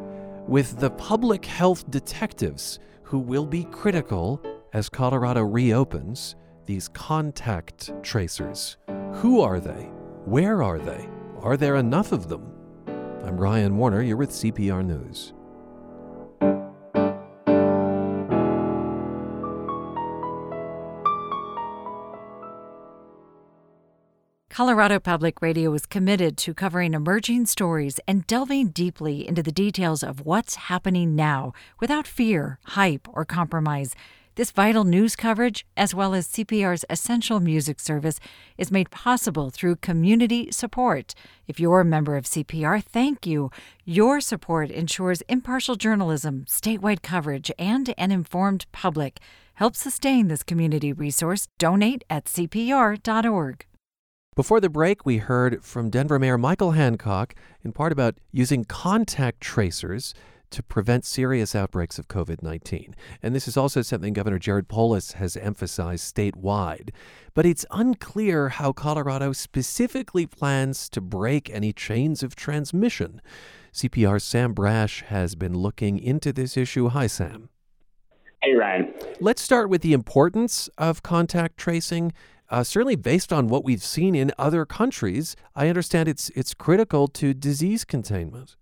[0.47, 4.43] with the public health detectives who will be critical
[4.75, 8.77] as Colorado reopens these contact tracers.
[9.15, 9.89] Who are they?
[10.27, 11.09] Where are they?
[11.41, 12.53] Are there enough of them?
[13.25, 14.03] I'm Ryan Warner.
[14.03, 15.33] You're with CPR News.
[24.51, 30.03] Colorado Public Radio is committed to covering emerging stories and delving deeply into the details
[30.03, 33.95] of what's happening now without fear, hype, or compromise.
[34.35, 38.19] This vital news coverage, as well as CPR's essential music service,
[38.59, 41.15] is made possible through community support.
[41.47, 43.53] If you're a member of CPR, thank you.
[43.85, 49.21] Your support ensures impartial journalism, statewide coverage, and an informed public.
[49.55, 51.47] Help sustain this community resource.
[51.59, 53.65] Donate at CPR.org.
[54.37, 59.41] Before the break, we heard from Denver Mayor Michael Hancock in part about using contact
[59.41, 60.15] tracers
[60.51, 62.95] to prevent serious outbreaks of COVID 19.
[63.25, 66.91] And this is also something Governor Jared Polis has emphasized statewide.
[67.35, 73.21] But it's unclear how Colorado specifically plans to break any chains of transmission.
[73.73, 76.89] CPR's Sam Brasch has been looking into this issue.
[76.91, 77.49] Hi, Sam.
[78.43, 78.95] Hey, Ryan.
[79.21, 82.13] Let's start with the importance of contact tracing
[82.51, 87.09] uh, certainly based on what we've seen in other countries, I understand it's it's critical
[87.09, 88.57] to disease containment.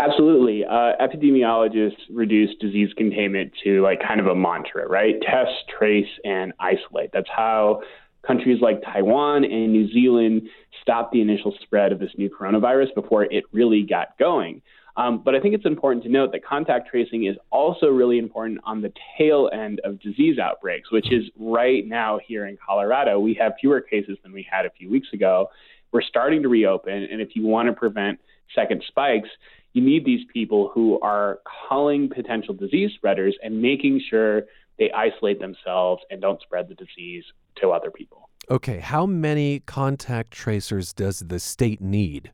[0.00, 0.64] Absolutely.
[0.64, 5.16] Uh, epidemiologists reduce disease containment to like kind of a mantra, right?
[5.22, 7.10] Test, trace, and isolate.
[7.12, 7.82] That's how
[8.24, 10.42] countries like Taiwan and New Zealand
[10.82, 14.62] stopped the initial spread of this new coronavirus before it really got going.
[14.98, 18.58] Um, but I think it's important to note that contact tracing is also really important
[18.64, 23.20] on the tail end of disease outbreaks, which is right now here in Colorado.
[23.20, 25.50] We have fewer cases than we had a few weeks ago.
[25.92, 28.18] We're starting to reopen, and if you want to prevent
[28.56, 29.28] second spikes,
[29.72, 34.42] you need these people who are calling potential disease spreaders and making sure
[34.80, 37.22] they isolate themselves and don't spread the disease
[37.60, 38.30] to other people.
[38.50, 42.32] Okay, how many contact tracers does the state need?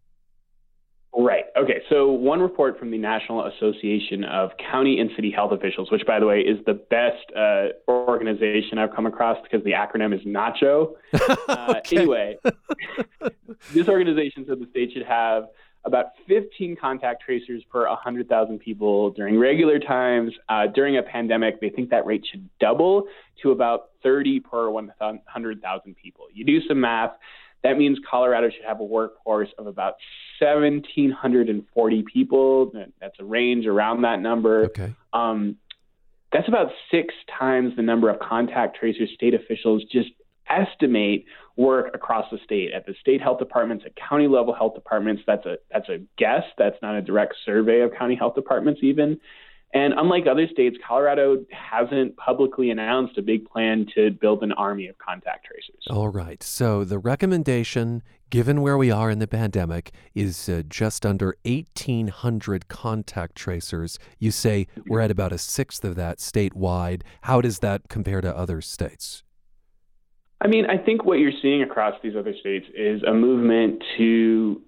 [1.16, 1.44] Right.
[1.56, 1.80] Okay.
[1.90, 6.18] So, one report from the National Association of County and City Health Officials, which, by
[6.18, 10.94] the way, is the best uh, organization I've come across because the acronym is NACCHO.
[11.48, 12.36] Uh, anyway,
[13.74, 15.44] this organization said the state should have
[15.84, 20.32] about 15 contact tracers per 100,000 people during regular times.
[20.48, 23.04] Uh, during a pandemic, they think that rate should double
[23.42, 26.26] to about 30 per 100,000 people.
[26.32, 27.12] You do some math.
[27.64, 29.94] That means Colorado should have a workforce of about
[30.38, 32.70] 1,740 people.
[33.00, 34.66] That's a range around that number.
[34.66, 34.94] Okay.
[35.12, 35.56] Um,
[36.30, 40.10] that's about six times the number of contact tracers state officials just
[40.48, 41.24] estimate
[41.56, 45.22] work across the state at the state health departments, at county level health departments.
[45.26, 46.42] That's a that's a guess.
[46.58, 49.20] That's not a direct survey of county health departments even.
[49.74, 54.86] And unlike other states, Colorado hasn't publicly announced a big plan to build an army
[54.86, 55.82] of contact tracers.
[55.90, 56.40] All right.
[56.44, 62.68] So the recommendation, given where we are in the pandemic, is uh, just under 1,800
[62.68, 63.98] contact tracers.
[64.20, 67.02] You say we're at about a sixth of that statewide.
[67.22, 69.24] How does that compare to other states?
[70.40, 74.62] I mean, I think what you're seeing across these other states is a movement to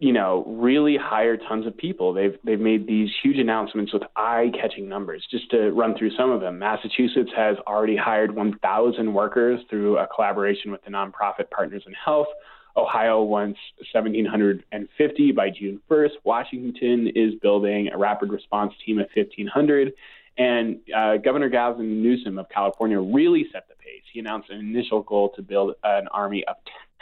[0.00, 2.12] you know, really hire tons of people.
[2.12, 5.26] They've they've made these huge announcements with eye-catching numbers.
[5.30, 10.06] Just to run through some of them, Massachusetts has already hired 1,000 workers through a
[10.06, 12.28] collaboration with the nonprofit Partners in Health.
[12.76, 13.58] Ohio wants
[13.92, 16.10] 1,750 by June 1st.
[16.22, 19.92] Washington is building a rapid response team of 1,500.
[20.38, 24.04] And uh, Governor Gavin Newsom of California really set the pace.
[24.12, 26.54] He announced an initial goal to build an army of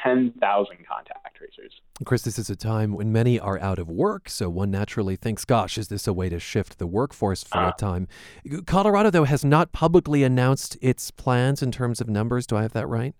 [0.03, 1.73] 10,000 contact tracers.
[2.05, 5.45] Chris, this is a time when many are out of work, so one naturally thinks,
[5.45, 8.07] gosh, is this a way to shift the workforce for uh, a time?
[8.67, 12.47] Colorado, though, has not publicly announced its plans in terms of numbers.
[12.47, 13.15] Do I have that right?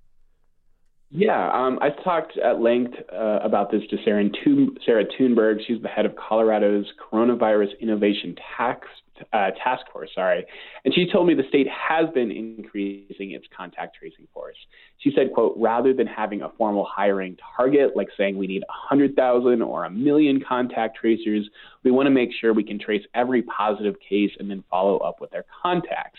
[1.11, 5.59] Yeah, um, I talked at length uh, about this to Sarah, Thun- Sarah Tuneberg.
[5.67, 8.89] She's the head of Colorado's Coronavirus Innovation Tax
[9.33, 10.45] uh, task force, sorry,
[10.85, 14.57] and she told me the state has been increasing its contact tracing force.
[14.99, 19.63] She said, "quote Rather than having a formal hiring target, like saying we need 100,000
[19.63, 21.49] or a million contact tracers,
[21.83, 25.21] we want to make sure we can trace every positive case and then follow up
[25.21, 26.19] with their contacts."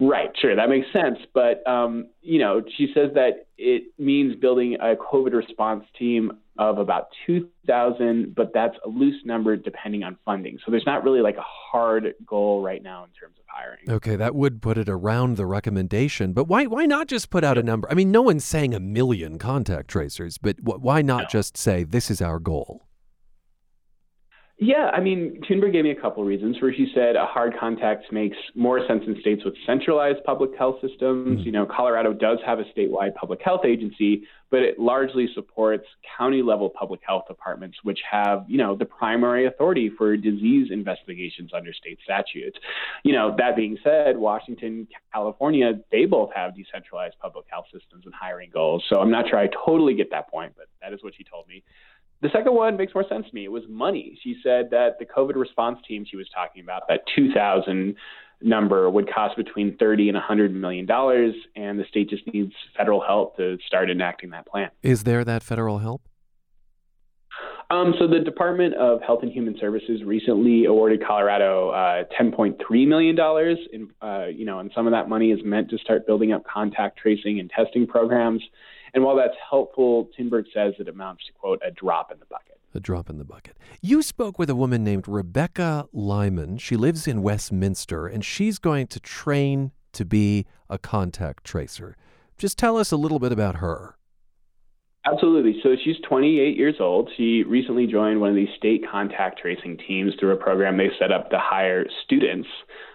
[0.00, 1.18] Right, sure, that makes sense.
[1.32, 6.78] But um, you know, she says that it means building a COVID response team of
[6.78, 10.58] about 2,000, but that's a loose number depending on funding.
[10.64, 13.90] So there's not really like a hard goal right now in terms of hiring.
[13.90, 16.32] Okay, that would put it around the recommendation.
[16.32, 17.90] But why why not just put out a number?
[17.90, 21.28] I mean, no one's saying a million contact tracers, but why not no.
[21.28, 22.82] just say this is our goal?
[24.58, 28.12] Yeah, I mean, Tuneberg gave me a couple reasons where she said a hard contact
[28.12, 31.38] makes more sense in states with centralized public health systems.
[31.38, 31.40] Mm-hmm.
[31.40, 35.84] You know, Colorado does have a statewide public health agency, but it largely supports
[36.16, 41.50] county level public health departments, which have, you know, the primary authority for disease investigations
[41.52, 42.56] under state statutes.
[43.02, 48.14] You know, that being said, Washington, California, they both have decentralized public health systems and
[48.14, 48.84] hiring goals.
[48.88, 51.48] So I'm not sure I totally get that point, but that is what she told
[51.48, 51.64] me.
[52.22, 53.44] The second one makes more sense to me.
[53.44, 54.18] It was money.
[54.22, 57.94] She said that the COVID response team she was talking about, that 2,000
[58.40, 63.00] number, would cost between 30 and 100 million dollars, and the state just needs federal
[63.00, 64.70] help to start enacting that plan.
[64.82, 66.02] Is there that federal help?
[67.70, 73.16] Um, so the Department of Health and Human Services recently awarded Colorado uh, 10.3 million
[73.16, 73.58] dollars.
[74.02, 76.98] Uh, you know, and some of that money is meant to start building up contact
[76.98, 78.42] tracing and testing programs.
[78.94, 82.58] And while that's helpful, Tuneberg says it amounts to, quote, a drop in the bucket.
[82.74, 83.56] A drop in the bucket.
[83.82, 86.58] You spoke with a woman named Rebecca Lyman.
[86.58, 91.96] She lives in Westminster, and she's going to train to be a contact tracer.
[92.38, 93.96] Just tell us a little bit about her.
[95.06, 95.60] Absolutely.
[95.62, 97.10] So she's 28 years old.
[97.16, 101.12] She recently joined one of these state contact tracing teams through a program they set
[101.12, 102.48] up to hire students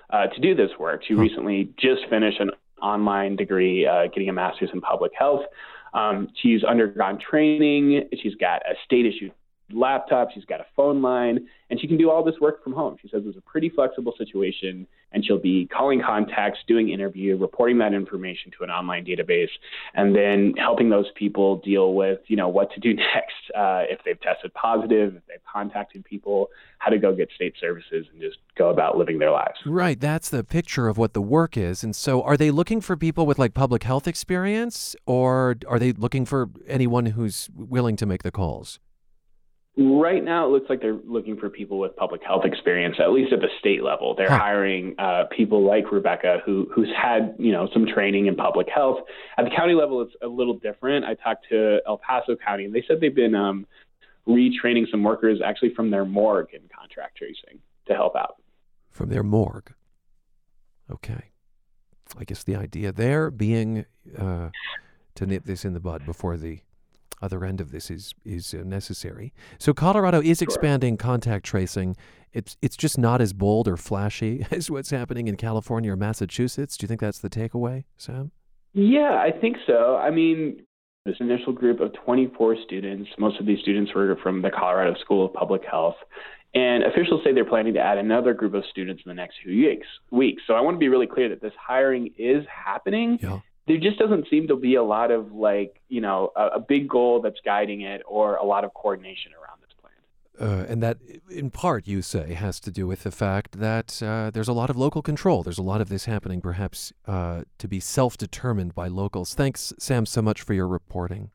[0.10, 1.04] uh, to do this work.
[1.08, 2.50] She recently just finished an
[2.82, 5.42] online degree, uh, getting a master's in public health.
[5.94, 8.10] Um, she's undergone training.
[8.22, 9.32] She's got a state issued
[9.72, 12.98] laptop, she's got a phone line, and she can do all this work from home.
[13.02, 17.78] She says it's a pretty flexible situation, and she'll be calling contacts, doing interview, reporting
[17.80, 19.50] that information to an online database,
[19.94, 24.00] and then helping those people deal with, you know, what to do next uh, if
[24.06, 28.38] they've tested positive, if they've contacted people, how to go get state services, and just
[28.58, 29.60] go about living their lives.
[29.66, 31.84] Right, that's the picture of what the work is.
[31.84, 35.92] And so, are they looking for people with like public health experience, or are they
[35.92, 38.80] looking for anyone who's willing to make the calls?
[39.78, 43.32] Right now, it looks like they're looking for people with public health experience, at least
[43.32, 44.14] at the state level.
[44.14, 44.38] They're huh.
[44.38, 48.98] hiring uh, people like Rebecca, who who's had you know some training in public health.
[49.38, 51.06] At the county level, it's a little different.
[51.06, 53.66] I talked to El Paso County, and they said they've been um,
[54.28, 58.36] retraining some workers actually from their morgue in contract tracing to help out.
[58.90, 59.74] From their morgue.
[60.92, 61.32] Okay.
[62.18, 63.86] I guess the idea there being
[64.18, 64.50] uh,
[65.16, 66.60] to nip this in the bud before the
[67.22, 69.34] other end of this is is uh, necessary.
[69.58, 70.46] So Colorado is sure.
[70.46, 71.96] expanding contact tracing.
[72.34, 76.78] It's it's just not as bold or flashy as what's happening in California or Massachusetts.
[76.78, 78.32] Do you think that's the takeaway, Sam?
[78.74, 79.98] Yeah, I think so.
[79.98, 80.62] I mean,
[81.06, 85.26] this initial group of 24 students, most of these students were from the Colorado School
[85.26, 85.96] of Public Health.
[86.54, 89.68] And officials say they're planning to add another group of students in the next few
[89.68, 89.88] weeks.
[90.12, 90.44] Weeks.
[90.48, 93.20] So I want to be really clear that this hiring is happening.
[93.22, 96.60] Yeah there just doesn't seem to be a lot of like you know a, a
[96.60, 100.50] big goal that's guiding it or a lot of coordination around this plan.
[100.50, 100.98] Uh, and that,
[101.30, 104.70] in part, you say, has to do with the fact that uh, there's a lot
[104.72, 105.44] of local control.
[105.44, 109.36] There's a lot of this happening, perhaps, uh, to be self-determined by locals.
[109.36, 111.30] Thanks, Sam, so much for your reporting.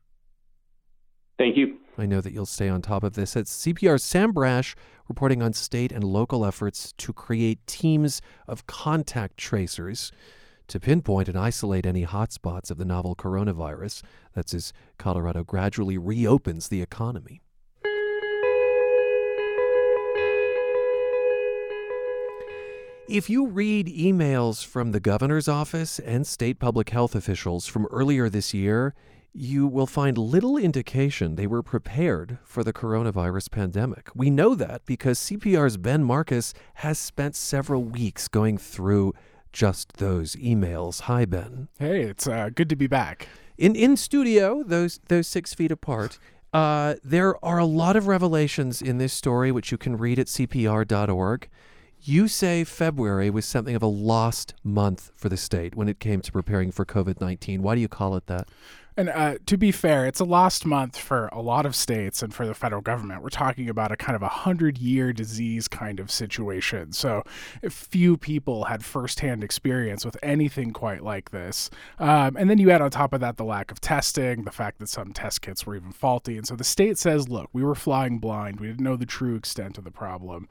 [1.37, 1.77] Thank you.
[1.97, 3.35] I know that you'll stay on top of this.
[3.35, 4.75] It's CPR's Sam Brasch
[5.07, 10.11] reporting on state and local efforts to create teams of contact tracers
[10.67, 14.03] to pinpoint and isolate any hotspots of the novel coronavirus.
[14.33, 17.41] That's as Colorado gradually reopens the economy.
[23.07, 28.29] If you read emails from the governor's office and state public health officials from earlier
[28.29, 28.95] this year,
[29.31, 34.09] you will find little indication they were prepared for the coronavirus pandemic.
[34.15, 39.13] We know that because CPR's Ben Markus has spent several weeks going through
[39.55, 41.01] just those emails.
[41.01, 41.69] Hi, Ben.
[41.79, 43.29] Hey, it's uh, good to be back.
[43.57, 46.19] In in studio, those those six feet apart.
[46.53, 50.27] Uh, there are a lot of revelations in this story, which you can read at
[50.27, 51.49] CPR.org.
[52.01, 56.21] You say February was something of a lost month for the state when it came
[56.21, 57.61] to preparing for COVID 19.
[57.61, 58.49] Why do you call it that?
[58.97, 62.33] And uh, to be fair, it's a lost month for a lot of states and
[62.33, 63.21] for the federal government.
[63.21, 66.93] We're talking about a kind of a hundred year disease kind of situation.
[66.93, 67.23] So
[67.69, 71.69] few people had firsthand experience with anything quite like this.
[71.99, 74.79] Um, and then you add on top of that the lack of testing, the fact
[74.79, 76.37] that some test kits were even faulty.
[76.37, 78.59] And so the state says, look, we were flying blind.
[78.59, 80.47] We didn't know the true extent of the problem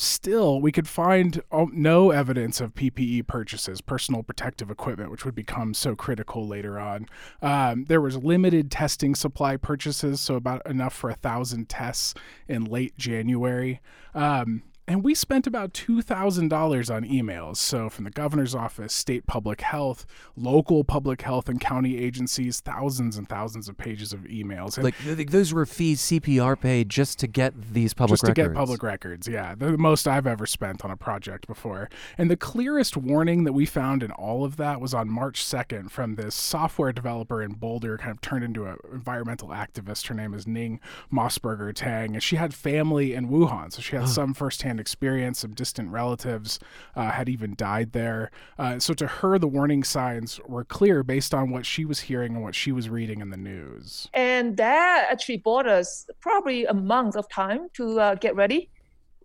[0.00, 5.34] still we could find oh, no evidence of PPE purchases, personal protective equipment, which would
[5.34, 7.06] become so critical later on.
[7.42, 12.14] Um, there was limited testing supply purchases, so about enough for a thousand tests
[12.46, 13.80] in late January.
[14.14, 17.58] Um, and we spent about $2,000 on emails.
[17.58, 23.18] So, from the governor's office, state public health, local public health, and county agencies, thousands
[23.18, 24.76] and thousands of pages of emails.
[24.76, 28.22] And like those were fees CPR paid just to get these public records.
[28.22, 28.48] just records.
[28.48, 29.54] to get public records, yeah.
[29.54, 31.90] The most I've ever spent on a project before.
[32.16, 35.90] And the clearest warning that we found in all of that was on March 2nd
[35.90, 40.06] from this software developer in Boulder, kind of turned into an environmental activist.
[40.06, 40.80] Her name is Ning
[41.12, 42.14] Mosberger Tang.
[42.14, 43.70] And she had family in Wuhan.
[43.70, 45.40] So, she had some firsthand experience.
[45.40, 46.58] Some distant relatives
[46.94, 48.30] uh, had even died there.
[48.58, 52.34] Uh, so to her, the warning signs were clear based on what she was hearing
[52.34, 54.08] and what she was reading in the news.
[54.14, 58.70] And that actually bought us probably a month of time to uh, get ready.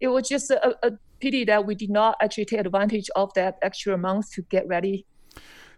[0.01, 3.57] It was just a, a pity that we did not actually take advantage of that
[3.61, 5.05] extra month to get ready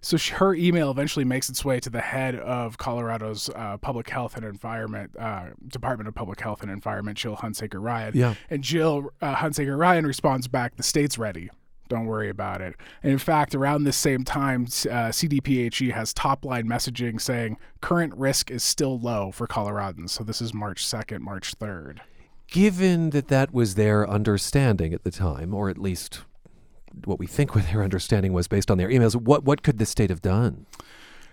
[0.05, 4.35] so her email eventually makes its way to the head of Colorado's uh, Public Health
[4.35, 8.11] and Environment uh, Department of Public Health and Environment, Jill Hunsaker Ryan.
[8.13, 8.35] Yeah.
[8.51, 11.49] And Jill uh, Hunsaker Ryan responds back, "The state's ready."
[11.89, 12.75] Don't worry about it.
[13.01, 18.13] And in fact, around this same time, uh, CDPHE has top line messaging saying current
[18.15, 20.11] risk is still low for Coloradans.
[20.11, 21.99] So this is March 2nd, March 3rd.
[22.47, 26.21] Given that that was their understanding at the time, or at least
[27.03, 29.15] what we think their understanding was based on their emails.
[29.15, 30.65] What what could the state have done?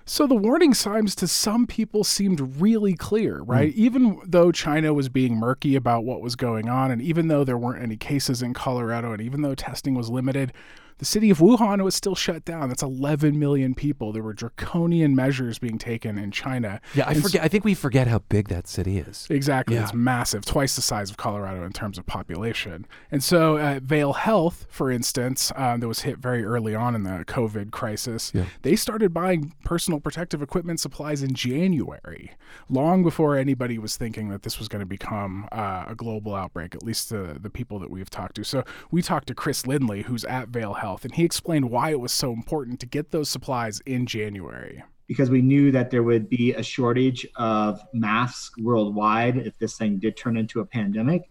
[0.04, 3.72] So the warning signs to some people seemed really clear, right?
[3.72, 3.76] Mm.
[3.76, 7.56] Even though China was being murky about what was going on, and even though there
[7.56, 10.52] weren't any cases in Colorado, and even though testing was limited,
[11.02, 12.68] The city of Wuhan was still shut down.
[12.68, 14.12] That's 11 million people.
[14.12, 16.80] There were draconian measures being taken in China.
[16.94, 17.42] Yeah, I And forget.
[17.42, 19.26] I think we forget how big that city is.
[19.28, 19.74] Exactly.
[19.74, 19.82] Yeah.
[19.82, 22.86] It's massive, twice the size of Colorado in terms of population.
[23.10, 27.02] And so, uh, Vail Health, for instance, uh, that was hit very early on in
[27.02, 28.44] the COVID crisis, Yeah.
[28.62, 32.30] they started buying personal protective equipment supplies in January,
[32.68, 36.76] long before anybody was thinking that this was going to become uh, a global outbreak,
[36.76, 38.44] at least the, the people that we've talked to.
[38.44, 38.62] So,
[38.92, 42.12] we talked to Chris Lindley, who's at Vail Health, and he explained why it was
[42.12, 44.82] so important to get those supplies in January.
[45.08, 49.98] because we knew that there would be a shortage of masks worldwide if this thing
[49.98, 51.28] did turn into a pandemic.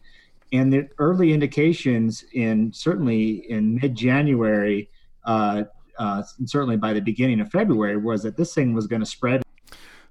[0.54, 4.90] And the early indications in certainly in mid-January,
[5.26, 5.64] uh,
[5.98, 9.06] uh, and certainly by the beginning of February, was that this thing was going to
[9.06, 9.42] spread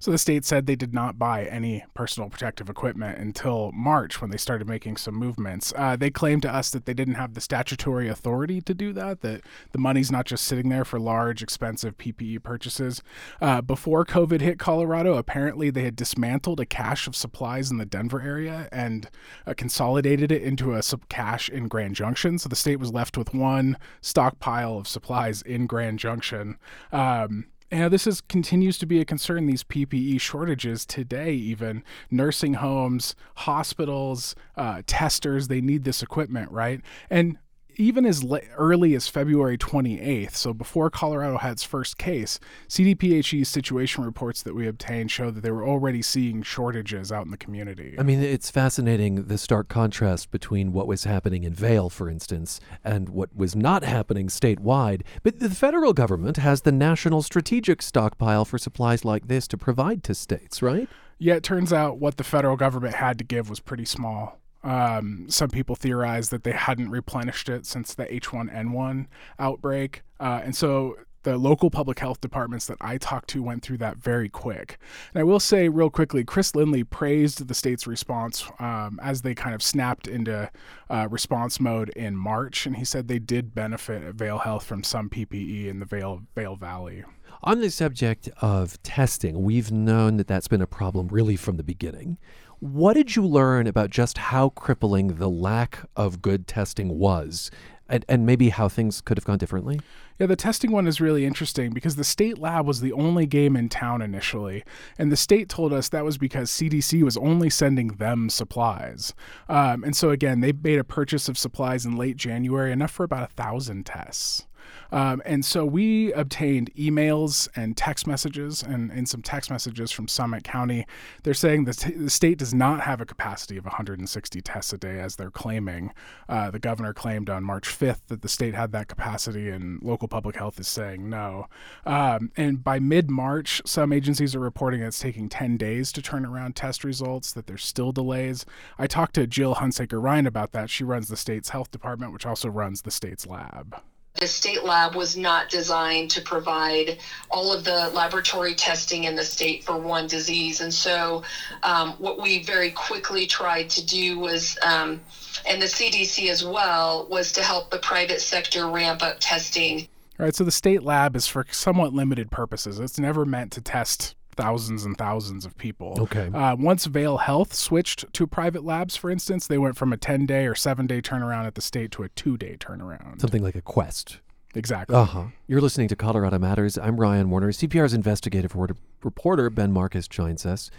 [0.01, 4.31] So the state said they did not buy any personal protective equipment until March when
[4.31, 5.75] they started making some movements.
[5.77, 9.21] Uh, they claimed to us that they didn't have the statutory authority to do that,
[9.21, 9.43] that
[9.73, 13.03] the money's not just sitting there for large, expensive PPE purchases.
[13.43, 17.85] Uh, before COVID hit Colorado, apparently they had dismantled a cache of supplies in the
[17.85, 19.11] Denver area and
[19.47, 22.39] uh, consolidated it into a sub- cache in Grand Junction.
[22.39, 26.57] So the state was left with one stockpile of supplies in Grand Junction.
[26.91, 29.47] Um, and this is continues to be a concern.
[29.47, 36.81] These PPE shortages today, even nursing homes, hospitals, uh, testers, they need this equipment, right?
[37.09, 37.39] And
[37.81, 43.49] even as le- early as February 28th, so before Colorado had its first case, CDPHE's
[43.49, 47.39] situation reports that we obtained show that they were already seeing shortages out in the
[47.39, 47.97] community.
[47.99, 52.61] I mean, it's fascinating the stark contrast between what was happening in Vail, for instance,
[52.85, 55.03] and what was not happening statewide.
[55.23, 60.05] But the federal government has the national strategic stockpile for supplies like this to provide
[60.05, 60.89] to states, right?
[61.19, 64.40] Yeah, it turns out what the federal government had to give was pretty small.
[64.63, 69.07] Um, some people theorize that they hadn't replenished it since the H1N1
[69.39, 70.03] outbreak.
[70.19, 73.99] Uh, and so the local public health departments that I talked to went through that
[73.99, 74.79] very quick.
[75.13, 79.35] And I will say, real quickly, Chris Lindley praised the state's response um, as they
[79.35, 80.51] kind of snapped into
[80.89, 82.67] uh, response mode in March.
[82.67, 86.23] And he said they did benefit at Vail Health from some PPE in the Vail,
[86.35, 87.05] Vail Valley.
[87.43, 91.63] On the subject of testing, we've known that that's been a problem really from the
[91.63, 92.19] beginning.
[92.61, 97.51] What did you learn about just how crippling the lack of good testing was,
[97.89, 99.81] and, and maybe how things could have gone differently?
[100.19, 103.57] Yeah, the testing one is really interesting because the state lab was the only game
[103.57, 104.63] in town initially.
[104.99, 109.15] And the state told us that was because CDC was only sending them supplies.
[109.49, 113.05] Um, and so, again, they made a purchase of supplies in late January, enough for
[113.05, 114.47] about a thousand tests.
[114.93, 120.09] Um, and so we obtained emails and text messages and, and some text messages from
[120.09, 120.87] Summit County.
[121.23, 124.79] They're saying that t- the state does not have a capacity of 160 tests a
[124.79, 125.93] day as they're claiming.
[126.29, 130.09] Uh, the governor claimed on March 5th that the state had that capacity, and local
[130.09, 131.47] public health is saying no.
[131.87, 136.25] Um, and by mid March, some agencies are reporting it's taking 10 days to turn
[136.25, 138.45] around test results, that there's still delays.
[138.79, 140.71] I talked to Jill Hunsaker Ryan about that.
[140.71, 143.81] She runs the state's health department, which also runs the state's lab.
[144.15, 146.99] The state lab was not designed to provide
[147.31, 150.61] all of the laboratory testing in the state for one disease.
[150.61, 151.23] And so,
[151.63, 155.01] um, what we very quickly tried to do was, um,
[155.49, 159.89] and the CDC as well, was to help the private sector ramp up testing.
[160.19, 162.79] All right, so the state lab is for somewhat limited purposes.
[162.79, 165.97] It's never meant to test thousands and thousands of people.
[166.01, 166.31] Okay.
[166.33, 170.27] Uh, once Vail Health switched to private labs, for instance, they went from a 10
[170.27, 173.21] day or seven day turnaround at the state to a two day turnaround.
[173.21, 174.21] Something like a quest.
[174.55, 174.97] Exactly.
[174.97, 175.25] Uh huh.
[175.47, 176.77] You're listening to Colorado Matters.
[176.77, 177.53] I'm Ryan Warner.
[177.53, 178.57] CPR's investigative
[179.03, 180.71] reporter, Ben Markus joins us.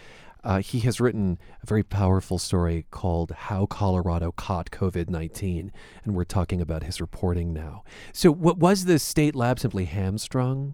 [0.43, 5.72] Uh, he has written a very powerful story called How Colorado Caught COVID 19,
[6.03, 7.84] and we're talking about his reporting now.
[8.12, 10.74] So, what was the state lab simply hamstrung?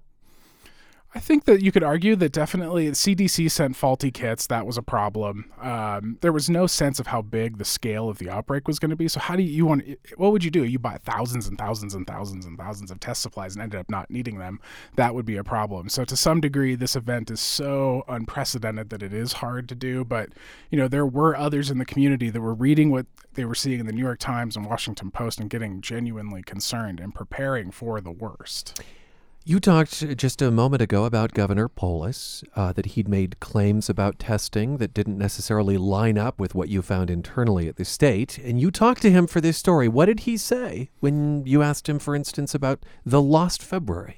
[1.16, 4.46] I think that you could argue that definitely CDC sent faulty kits.
[4.48, 5.50] That was a problem.
[5.62, 8.90] Um, there was no sense of how big the scale of the outbreak was going
[8.90, 9.08] to be.
[9.08, 9.84] So, how do you, you want?
[10.18, 10.66] What would you do?
[10.66, 13.90] You buy thousands and thousands and thousands and thousands of test supplies and ended up
[13.90, 14.60] not needing them.
[14.98, 15.88] That would be a problem.
[15.88, 20.04] So, to some degree, this event is so unprecedented that it is hard to do.
[20.04, 20.30] But
[20.70, 23.06] you know, there were others in the community that were reading what
[23.36, 27.00] they were seeing in the New York Times and Washington Post and getting genuinely concerned
[27.00, 28.82] and preparing for the worst.
[29.50, 34.20] You talked just a moment ago about Governor Polis, uh, that he'd made claims about
[34.20, 38.38] testing that didn't necessarily line up with what you found internally at the state.
[38.40, 39.88] And you talked to him for this story.
[39.88, 44.18] What did he say when you asked him, for instance, about the lost February?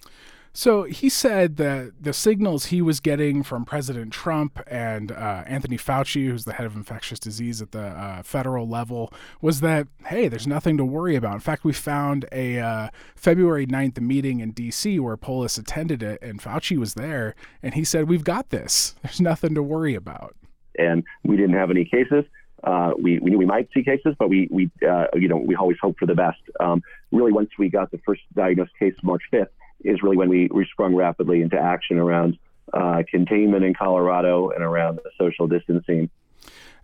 [0.60, 5.78] So he said that the signals he was getting from President Trump and uh, Anthony
[5.78, 10.28] Fauci, who's the head of infectious disease at the uh, federal level, was that, hey,
[10.28, 11.36] there's nothing to worry about.
[11.36, 15.00] In fact, we found a uh, February 9th meeting in D.C.
[15.00, 18.96] where Polis attended it, and Fauci was there, and he said, We've got this.
[19.02, 20.36] There's nothing to worry about.
[20.78, 22.26] And we didn't have any cases.
[22.66, 25.56] Uh, we, we knew we might see cases, but we, we uh, you know, we
[25.56, 26.42] always hope for the best.
[26.60, 26.84] Um,
[27.14, 29.48] really, once we got the first diagnosed case March 5th,
[29.84, 32.38] is really when we, we sprung rapidly into action around
[32.74, 36.10] uh, containment in Colorado and around social distancing.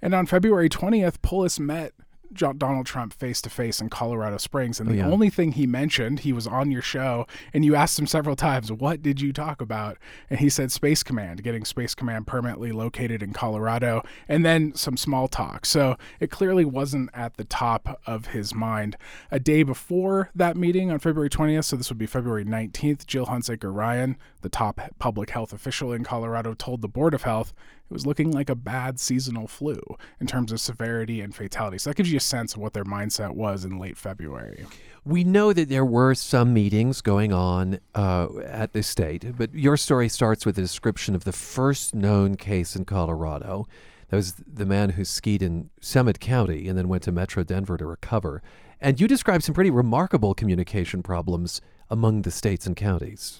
[0.01, 1.93] And on February 20th, Polis met
[2.35, 4.79] Donald Trump face to face in Colorado Springs.
[4.79, 5.11] And oh, the oh, yeah.
[5.11, 8.71] only thing he mentioned, he was on your show, and you asked him several times,
[8.71, 9.97] What did you talk about?
[10.29, 14.97] And he said Space Command, getting Space Command permanently located in Colorado, and then some
[14.97, 15.65] small talk.
[15.65, 18.97] So it clearly wasn't at the top of his mind.
[19.31, 23.27] A day before that meeting on February 20th, so this would be February 19th, Jill
[23.27, 27.53] Hunsaker Ryan, the top public health official in Colorado, told the Board of Health
[27.95, 29.79] was looking like a bad seasonal flu
[30.19, 31.77] in terms of severity and fatality.
[31.77, 34.65] So that gives you a sense of what their mindset was in late February.
[35.03, 39.77] We know that there were some meetings going on uh, at the state, but your
[39.77, 43.67] story starts with a description of the first known case in Colorado.
[44.09, 47.77] That was the man who skied in Summit County and then went to Metro Denver
[47.77, 48.43] to recover.
[48.81, 53.39] And you describe some pretty remarkable communication problems among the states and counties.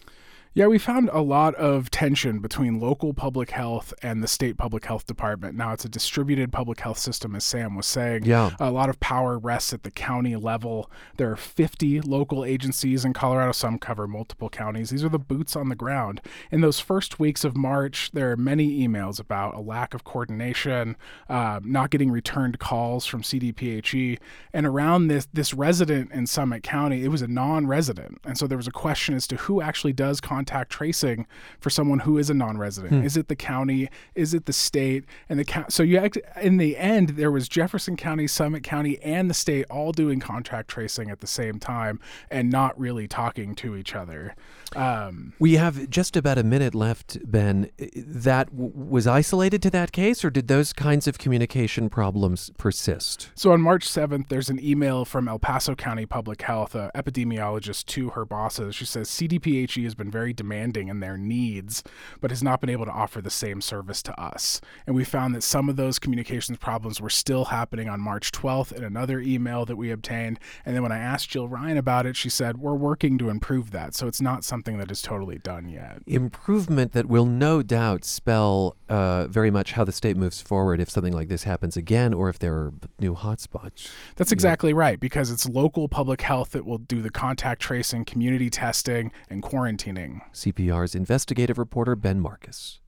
[0.58, 4.86] Yeah, we found a lot of tension between local public health and the state public
[4.86, 5.58] health department.
[5.58, 8.24] Now, it's a distributed public health system, as Sam was saying.
[8.24, 8.52] Yeah.
[8.58, 10.90] A lot of power rests at the county level.
[11.18, 13.52] There are 50 local agencies in Colorado.
[13.52, 14.92] Some cover multiple counties.
[14.92, 16.22] These are the boots on the ground.
[16.52, 20.96] In those first weeks of March, there are many emails about a lack of coordination,
[21.28, 24.20] uh, not getting returned calls from CDPHE.
[24.54, 28.22] And around this, this resident in Summit County, it was a non resident.
[28.24, 31.26] And so there was a question as to who actually does contact contact tracing
[31.60, 32.94] for someone who is a non-resident?
[32.94, 33.04] Hmm.
[33.04, 33.90] Is it the county?
[34.14, 35.04] Is it the state?
[35.28, 39.30] And the so you act, in the end there was Jefferson County, Summit County, and
[39.30, 43.76] the state all doing contact tracing at the same time and not really talking to
[43.76, 44.36] each other.
[44.76, 47.70] Um, we have just about a minute left, Ben.
[47.96, 53.30] That w- was isolated to that case, or did those kinds of communication problems persist?
[53.36, 57.86] So on March 7th, there's an email from El Paso County Public Health, uh, epidemiologist,
[57.86, 58.76] to her bosses.
[58.76, 61.84] She says CDPHE has been very demanding in their needs,
[62.22, 64.62] but has not been able to offer the same service to us.
[64.86, 68.72] And we found that some of those communications problems were still happening on March 12th
[68.72, 70.40] in another email that we obtained.
[70.66, 73.72] And then when I asked Jill Ryan about it, she said, We're working to improve
[73.72, 73.96] that.
[73.96, 76.02] So it's not something that is totally done yet.
[76.08, 80.90] Improvement that will no doubt spell uh, very much how the state moves forward if
[80.90, 83.90] something like this happens again or if there are new hotspots.
[84.16, 88.50] That's exactly right, because it's local public health that will do the contact tracing, community
[88.50, 90.15] testing, and quarantining.
[90.34, 92.80] CPR's investigative reporter Ben Markus.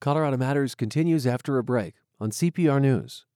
[0.00, 3.26] Colorado Matters continues after a break on CPR News.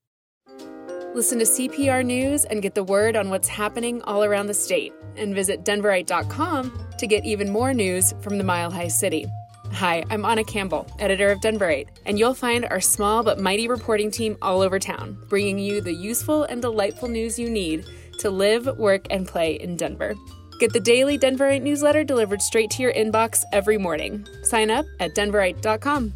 [1.14, 4.94] Listen to CPR News and get the word on what's happening all around the state.
[5.16, 9.26] And visit Denverite.com to get even more news from the Mile High City.
[9.72, 14.10] Hi, I'm Anna Campbell, editor of Denverite, and you'll find our small but mighty reporting
[14.10, 17.86] team all over town, bringing you the useful and delightful news you need
[18.18, 20.14] to live, work, and play in Denver.
[20.62, 24.24] Get the daily Denverite newsletter delivered straight to your inbox every morning.
[24.44, 26.14] Sign up at denverite.com.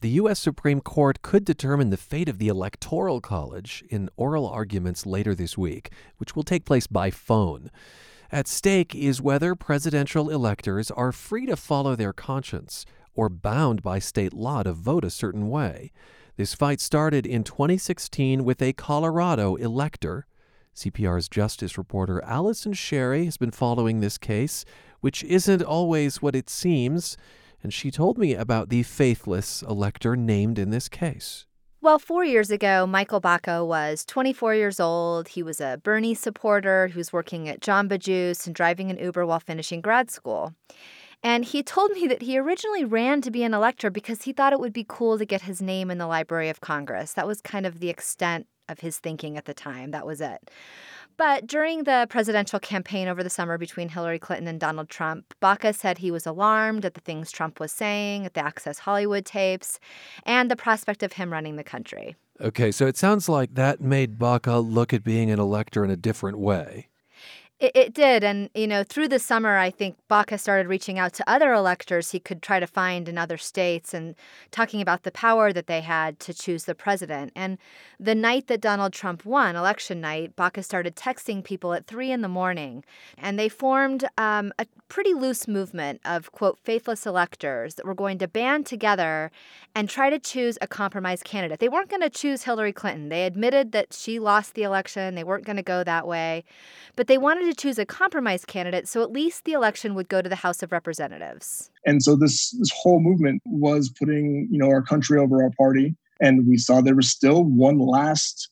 [0.00, 0.38] The U.S.
[0.38, 5.58] Supreme Court could determine the fate of the Electoral College in oral arguments later this
[5.58, 7.68] week, which will take place by phone.
[8.30, 13.98] At stake is whether presidential electors are free to follow their conscience or bound by
[13.98, 15.90] state law to vote a certain way.
[16.40, 20.26] This fight started in 2016 with a Colorado elector.
[20.74, 24.64] CPR's justice reporter Allison Sherry has been following this case,
[25.00, 27.18] which isn't always what it seems,
[27.62, 31.44] and she told me about the faithless elector named in this case.
[31.82, 35.28] Well, four years ago, Michael Baca was 24 years old.
[35.28, 39.26] He was a Bernie supporter who was working at Jamba Juice and driving an Uber
[39.26, 40.54] while finishing grad school.
[41.22, 44.52] And he told me that he originally ran to be an elector because he thought
[44.52, 47.12] it would be cool to get his name in the Library of Congress.
[47.12, 49.90] That was kind of the extent of his thinking at the time.
[49.90, 50.50] That was it.
[51.16, 55.74] But during the presidential campaign over the summer between Hillary Clinton and Donald Trump, Baca
[55.74, 59.78] said he was alarmed at the things Trump was saying, at the Access Hollywood tapes,
[60.24, 62.16] and the prospect of him running the country.
[62.40, 65.96] Okay, so it sounds like that made Baca look at being an elector in a
[65.96, 66.88] different way.
[67.60, 68.24] It, it, did.
[68.24, 72.10] And, you know, through the summer, I think Baca started reaching out to other electors
[72.10, 74.14] he could try to find in other states and
[74.50, 77.32] talking about the power that they had to choose the president.
[77.36, 77.58] And
[77.98, 82.22] the night that Donald Trump won, election night, Baca started texting people at three in
[82.22, 82.82] the morning.
[83.18, 88.16] And they formed um, a pretty loose movement of, quote, faithless electors that were going
[88.18, 89.30] to band together
[89.74, 91.60] and try to choose a compromise candidate.
[91.60, 93.10] They weren't going to choose Hillary Clinton.
[93.10, 96.44] They admitted that she lost the election, they weren't going to go that way.
[96.96, 100.22] But they wanted to choose a compromise candidate so at least the election would go
[100.22, 101.70] to the House of Representatives.
[101.84, 105.96] And so this this whole movement was putting, you know, our country over our party
[106.20, 108.50] and we saw there was still one last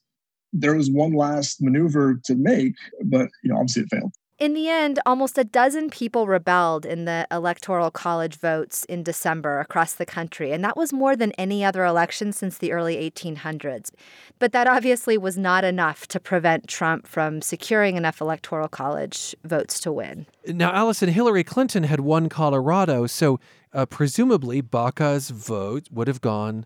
[0.52, 2.74] there was one last maneuver to make,
[3.04, 4.12] but you know, obviously it failed.
[4.38, 9.58] In the end, almost a dozen people rebelled in the Electoral College votes in December
[9.58, 13.90] across the country, and that was more than any other election since the early 1800s.
[14.38, 19.80] But that obviously was not enough to prevent Trump from securing enough Electoral College votes
[19.80, 20.26] to win.
[20.46, 23.40] Now, Allison, Hillary Clinton had won Colorado, so
[23.72, 26.64] uh, presumably Baca's vote would have gone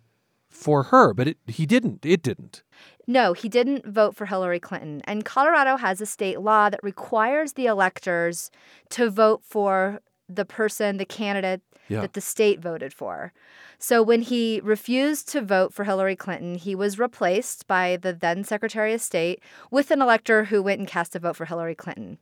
[0.50, 2.04] for her, but it, he didn't.
[2.04, 2.62] It didn't.
[3.06, 5.02] No, he didn't vote for Hillary Clinton.
[5.04, 8.50] And Colorado has a state law that requires the electors
[8.90, 10.00] to vote for
[10.36, 12.00] the person, the candidate yeah.
[12.00, 13.32] that the state voted for.
[13.78, 18.44] So when he refused to vote for Hillary Clinton, he was replaced by the then
[18.44, 22.18] Secretary of State with an elector who went and cast a vote for Hillary Clinton.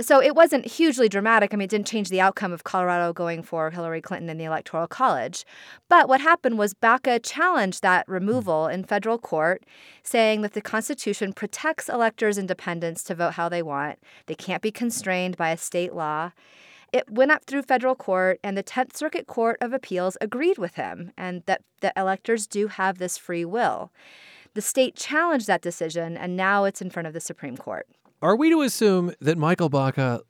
[0.00, 1.54] So it wasn't hugely dramatic.
[1.54, 4.44] I mean, it didn't change the outcome of Colorado going for Hillary Clinton in the
[4.44, 5.44] Electoral College.
[5.88, 9.64] But what happened was Baca challenged that removal in federal court,
[10.02, 14.00] saying that the Constitution protects electors' independence to vote how they want.
[14.26, 16.32] They can't be constrained by a state law.
[16.92, 20.76] It went up through federal court, and the 10th Circuit Court of Appeals agreed with
[20.76, 23.92] him, and that the electors do have this free will.
[24.54, 27.86] The state challenged that decision, and now it's in front of the Supreme Court.
[28.22, 30.22] Are we to assume that Michael Baca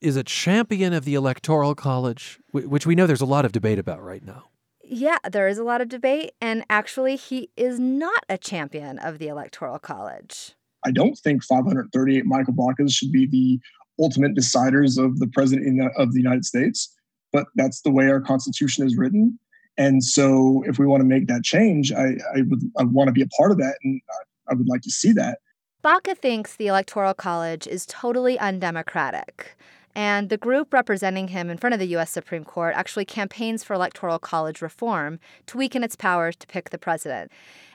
[0.00, 3.78] is a champion of the Electoral College, which we know there's a lot of debate
[3.78, 4.44] about right now?
[4.84, 9.18] Yeah, there is a lot of debate, and actually, he is not a champion of
[9.18, 10.52] the Electoral College.
[10.84, 13.58] I don't think 538 Michael Bacas should be the
[14.00, 16.94] ultimate deciders of the president the, of the United States,
[17.32, 19.38] but that's the way our Constitution is written.
[19.76, 23.12] And so, if we want to make that change, I, I would I want to
[23.12, 25.38] be a part of that, and I, I would like to see that.
[25.82, 29.56] Baca thinks the Electoral College is totally undemocratic.
[29.94, 32.10] And the group representing him in front of the U.S.
[32.10, 36.78] Supreme Court actually campaigns for Electoral College reform to weaken its powers to pick the
[36.78, 37.32] president.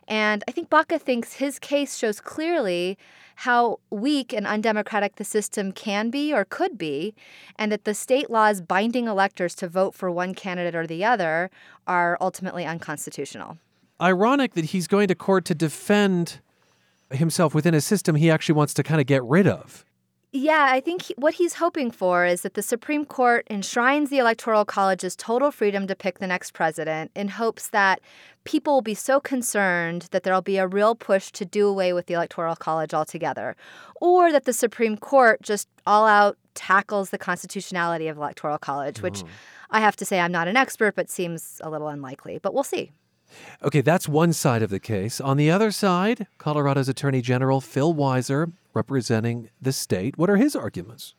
[0.08, 2.98] And I think Baca thinks his case shows clearly
[3.36, 7.14] how weak and undemocratic the system can be or could be,
[7.58, 11.50] and that the state laws binding electors to vote for one candidate or the other
[11.88, 13.58] are ultimately unconstitutional.
[14.02, 16.40] Ironic that he's going to court to defend
[17.12, 19.86] himself within a system he actually wants to kind of get rid of.
[20.36, 24.18] Yeah, I think he, what he's hoping for is that the Supreme Court enshrines the
[24.18, 28.02] Electoral College's total freedom to pick the next president in hopes that
[28.44, 32.08] people will be so concerned that there'll be a real push to do away with
[32.08, 33.56] the Electoral College altogether,
[34.02, 39.22] or that the Supreme Court just all out tackles the constitutionality of Electoral College, which
[39.24, 39.28] oh.
[39.70, 42.40] I have to say I'm not an expert, but seems a little unlikely.
[42.42, 42.92] But we'll see.
[43.62, 45.22] Okay, that's one side of the case.
[45.22, 50.18] On the other side, Colorado's Attorney General Phil Weiser representing the state.
[50.18, 51.16] What are his arguments?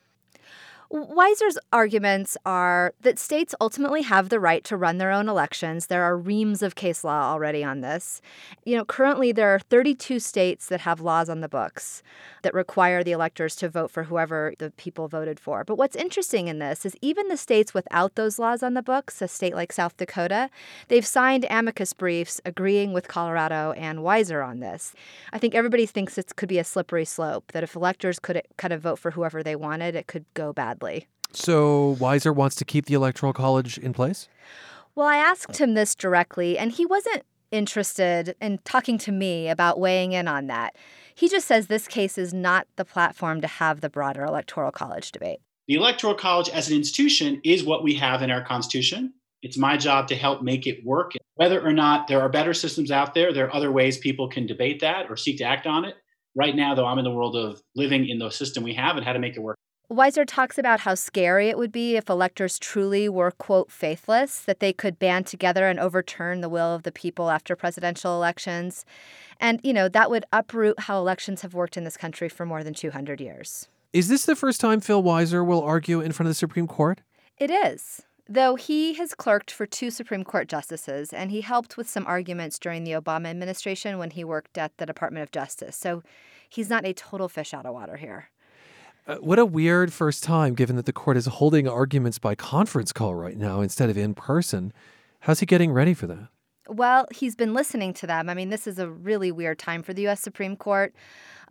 [0.91, 5.87] Weiser's arguments are that states ultimately have the right to run their own elections.
[5.87, 8.21] There are reams of case law already on this.
[8.65, 12.03] You know, currently there are 32 states that have laws on the books
[12.43, 15.63] that require the electors to vote for whoever the people voted for.
[15.63, 19.21] But what's interesting in this is even the states without those laws on the books,
[19.21, 20.49] a state like South Dakota,
[20.87, 24.93] they've signed amicus briefs agreeing with Colorado and Weiser on this.
[25.33, 28.73] I think everybody thinks it could be a slippery slope, that if electors could kind
[28.73, 31.07] of vote for whoever they wanted, it could go badly.
[31.31, 34.27] So Weiser wants to keep the Electoral College in place?
[34.95, 39.79] Well, I asked him this directly, and he wasn't interested in talking to me about
[39.79, 40.75] weighing in on that.
[41.13, 45.11] He just says this case is not the platform to have the broader Electoral College
[45.11, 45.39] debate.
[45.67, 49.13] The Electoral College as an institution is what we have in our Constitution.
[49.41, 51.11] It's my job to help make it work.
[51.35, 54.45] Whether or not there are better systems out there, there are other ways people can
[54.45, 55.95] debate that or seek to act on it.
[56.35, 59.05] Right now, though, I'm in the world of living in the system we have and
[59.05, 59.57] how to make it work.
[59.89, 64.59] Weiser talks about how scary it would be if electors truly were, quote, faithless, that
[64.59, 68.83] they could band together and overturn the will of the people after presidential elections.
[69.39, 72.63] And, you know, that would uproot how elections have worked in this country for more
[72.63, 73.67] than 200 years.
[73.93, 77.01] Is this the first time Phil Weiser will argue in front of the Supreme Court?
[77.37, 78.01] It is.
[78.27, 82.57] Though he has clerked for two Supreme Court justices, and he helped with some arguments
[82.57, 85.75] during the Obama administration when he worked at the Department of Justice.
[85.77, 86.01] So
[86.49, 88.29] he's not a total fish out of water here.
[89.07, 92.91] Uh, what a weird first time, given that the court is holding arguments by conference
[92.91, 94.73] call right now instead of in person.
[95.21, 96.29] How's he getting ready for that?
[96.67, 98.29] Well, he's been listening to them.
[98.29, 100.21] I mean, this is a really weird time for the U.S.
[100.21, 100.95] Supreme Court.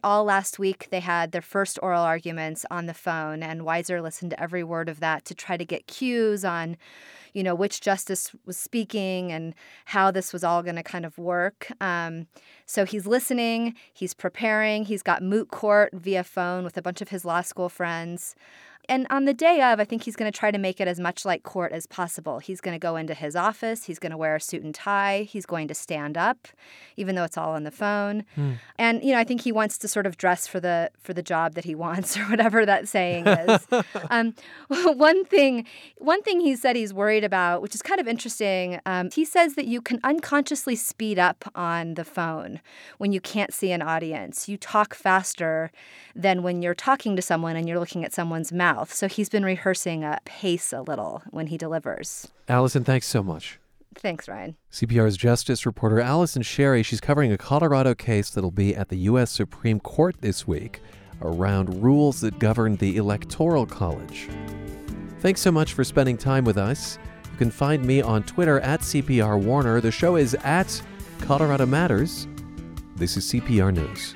[0.02, 4.32] All last week, they had their first oral arguments on the phone, and Weiser listened
[4.32, 6.76] to every word of that to try to get cues on,
[7.34, 9.54] you know, which justice was speaking and
[9.86, 11.70] how this was all going to kind of work.
[11.80, 12.26] Um,
[12.64, 17.08] so he's listening, he's preparing, he's got moot court via phone with a bunch of
[17.10, 18.34] his law school friends.
[18.88, 21.00] And on the day of, I think he's going to try to make it as
[21.00, 22.38] much like court as possible.
[22.38, 23.84] He's going to go into his office.
[23.84, 25.26] He's going to wear a suit and tie.
[25.28, 26.48] He's going to stand up,
[26.96, 28.24] even though it's all on the phone.
[28.34, 28.52] Hmm.
[28.78, 31.22] And you know, I think he wants to sort of dress for the for the
[31.22, 33.66] job that he wants, or whatever that saying is.
[34.10, 34.34] um,
[34.68, 35.66] one thing,
[35.98, 38.80] one thing he said he's worried about, which is kind of interesting.
[38.86, 42.60] Um, he says that you can unconsciously speed up on the phone
[42.98, 44.48] when you can't see an audience.
[44.48, 45.70] You talk faster
[46.14, 48.92] than when you're talking to someone and you're looking at someone's mouth mouth.
[48.92, 52.28] So he's been rehearsing a pace a little when he delivers.
[52.48, 53.58] Allison, thanks so much.
[53.94, 54.56] Thanks, Ryan.
[54.72, 59.30] CPR's justice reporter Allison Sherry, she's covering a Colorado case that'll be at the U.S.
[59.30, 60.80] Supreme Court this week
[61.22, 64.28] around rules that govern the Electoral College.
[65.20, 66.98] Thanks so much for spending time with us.
[67.30, 69.80] You can find me on Twitter at CPR Warner.
[69.80, 70.82] The show is at
[71.20, 72.26] Colorado Matters.
[72.96, 74.12] This is CPR News.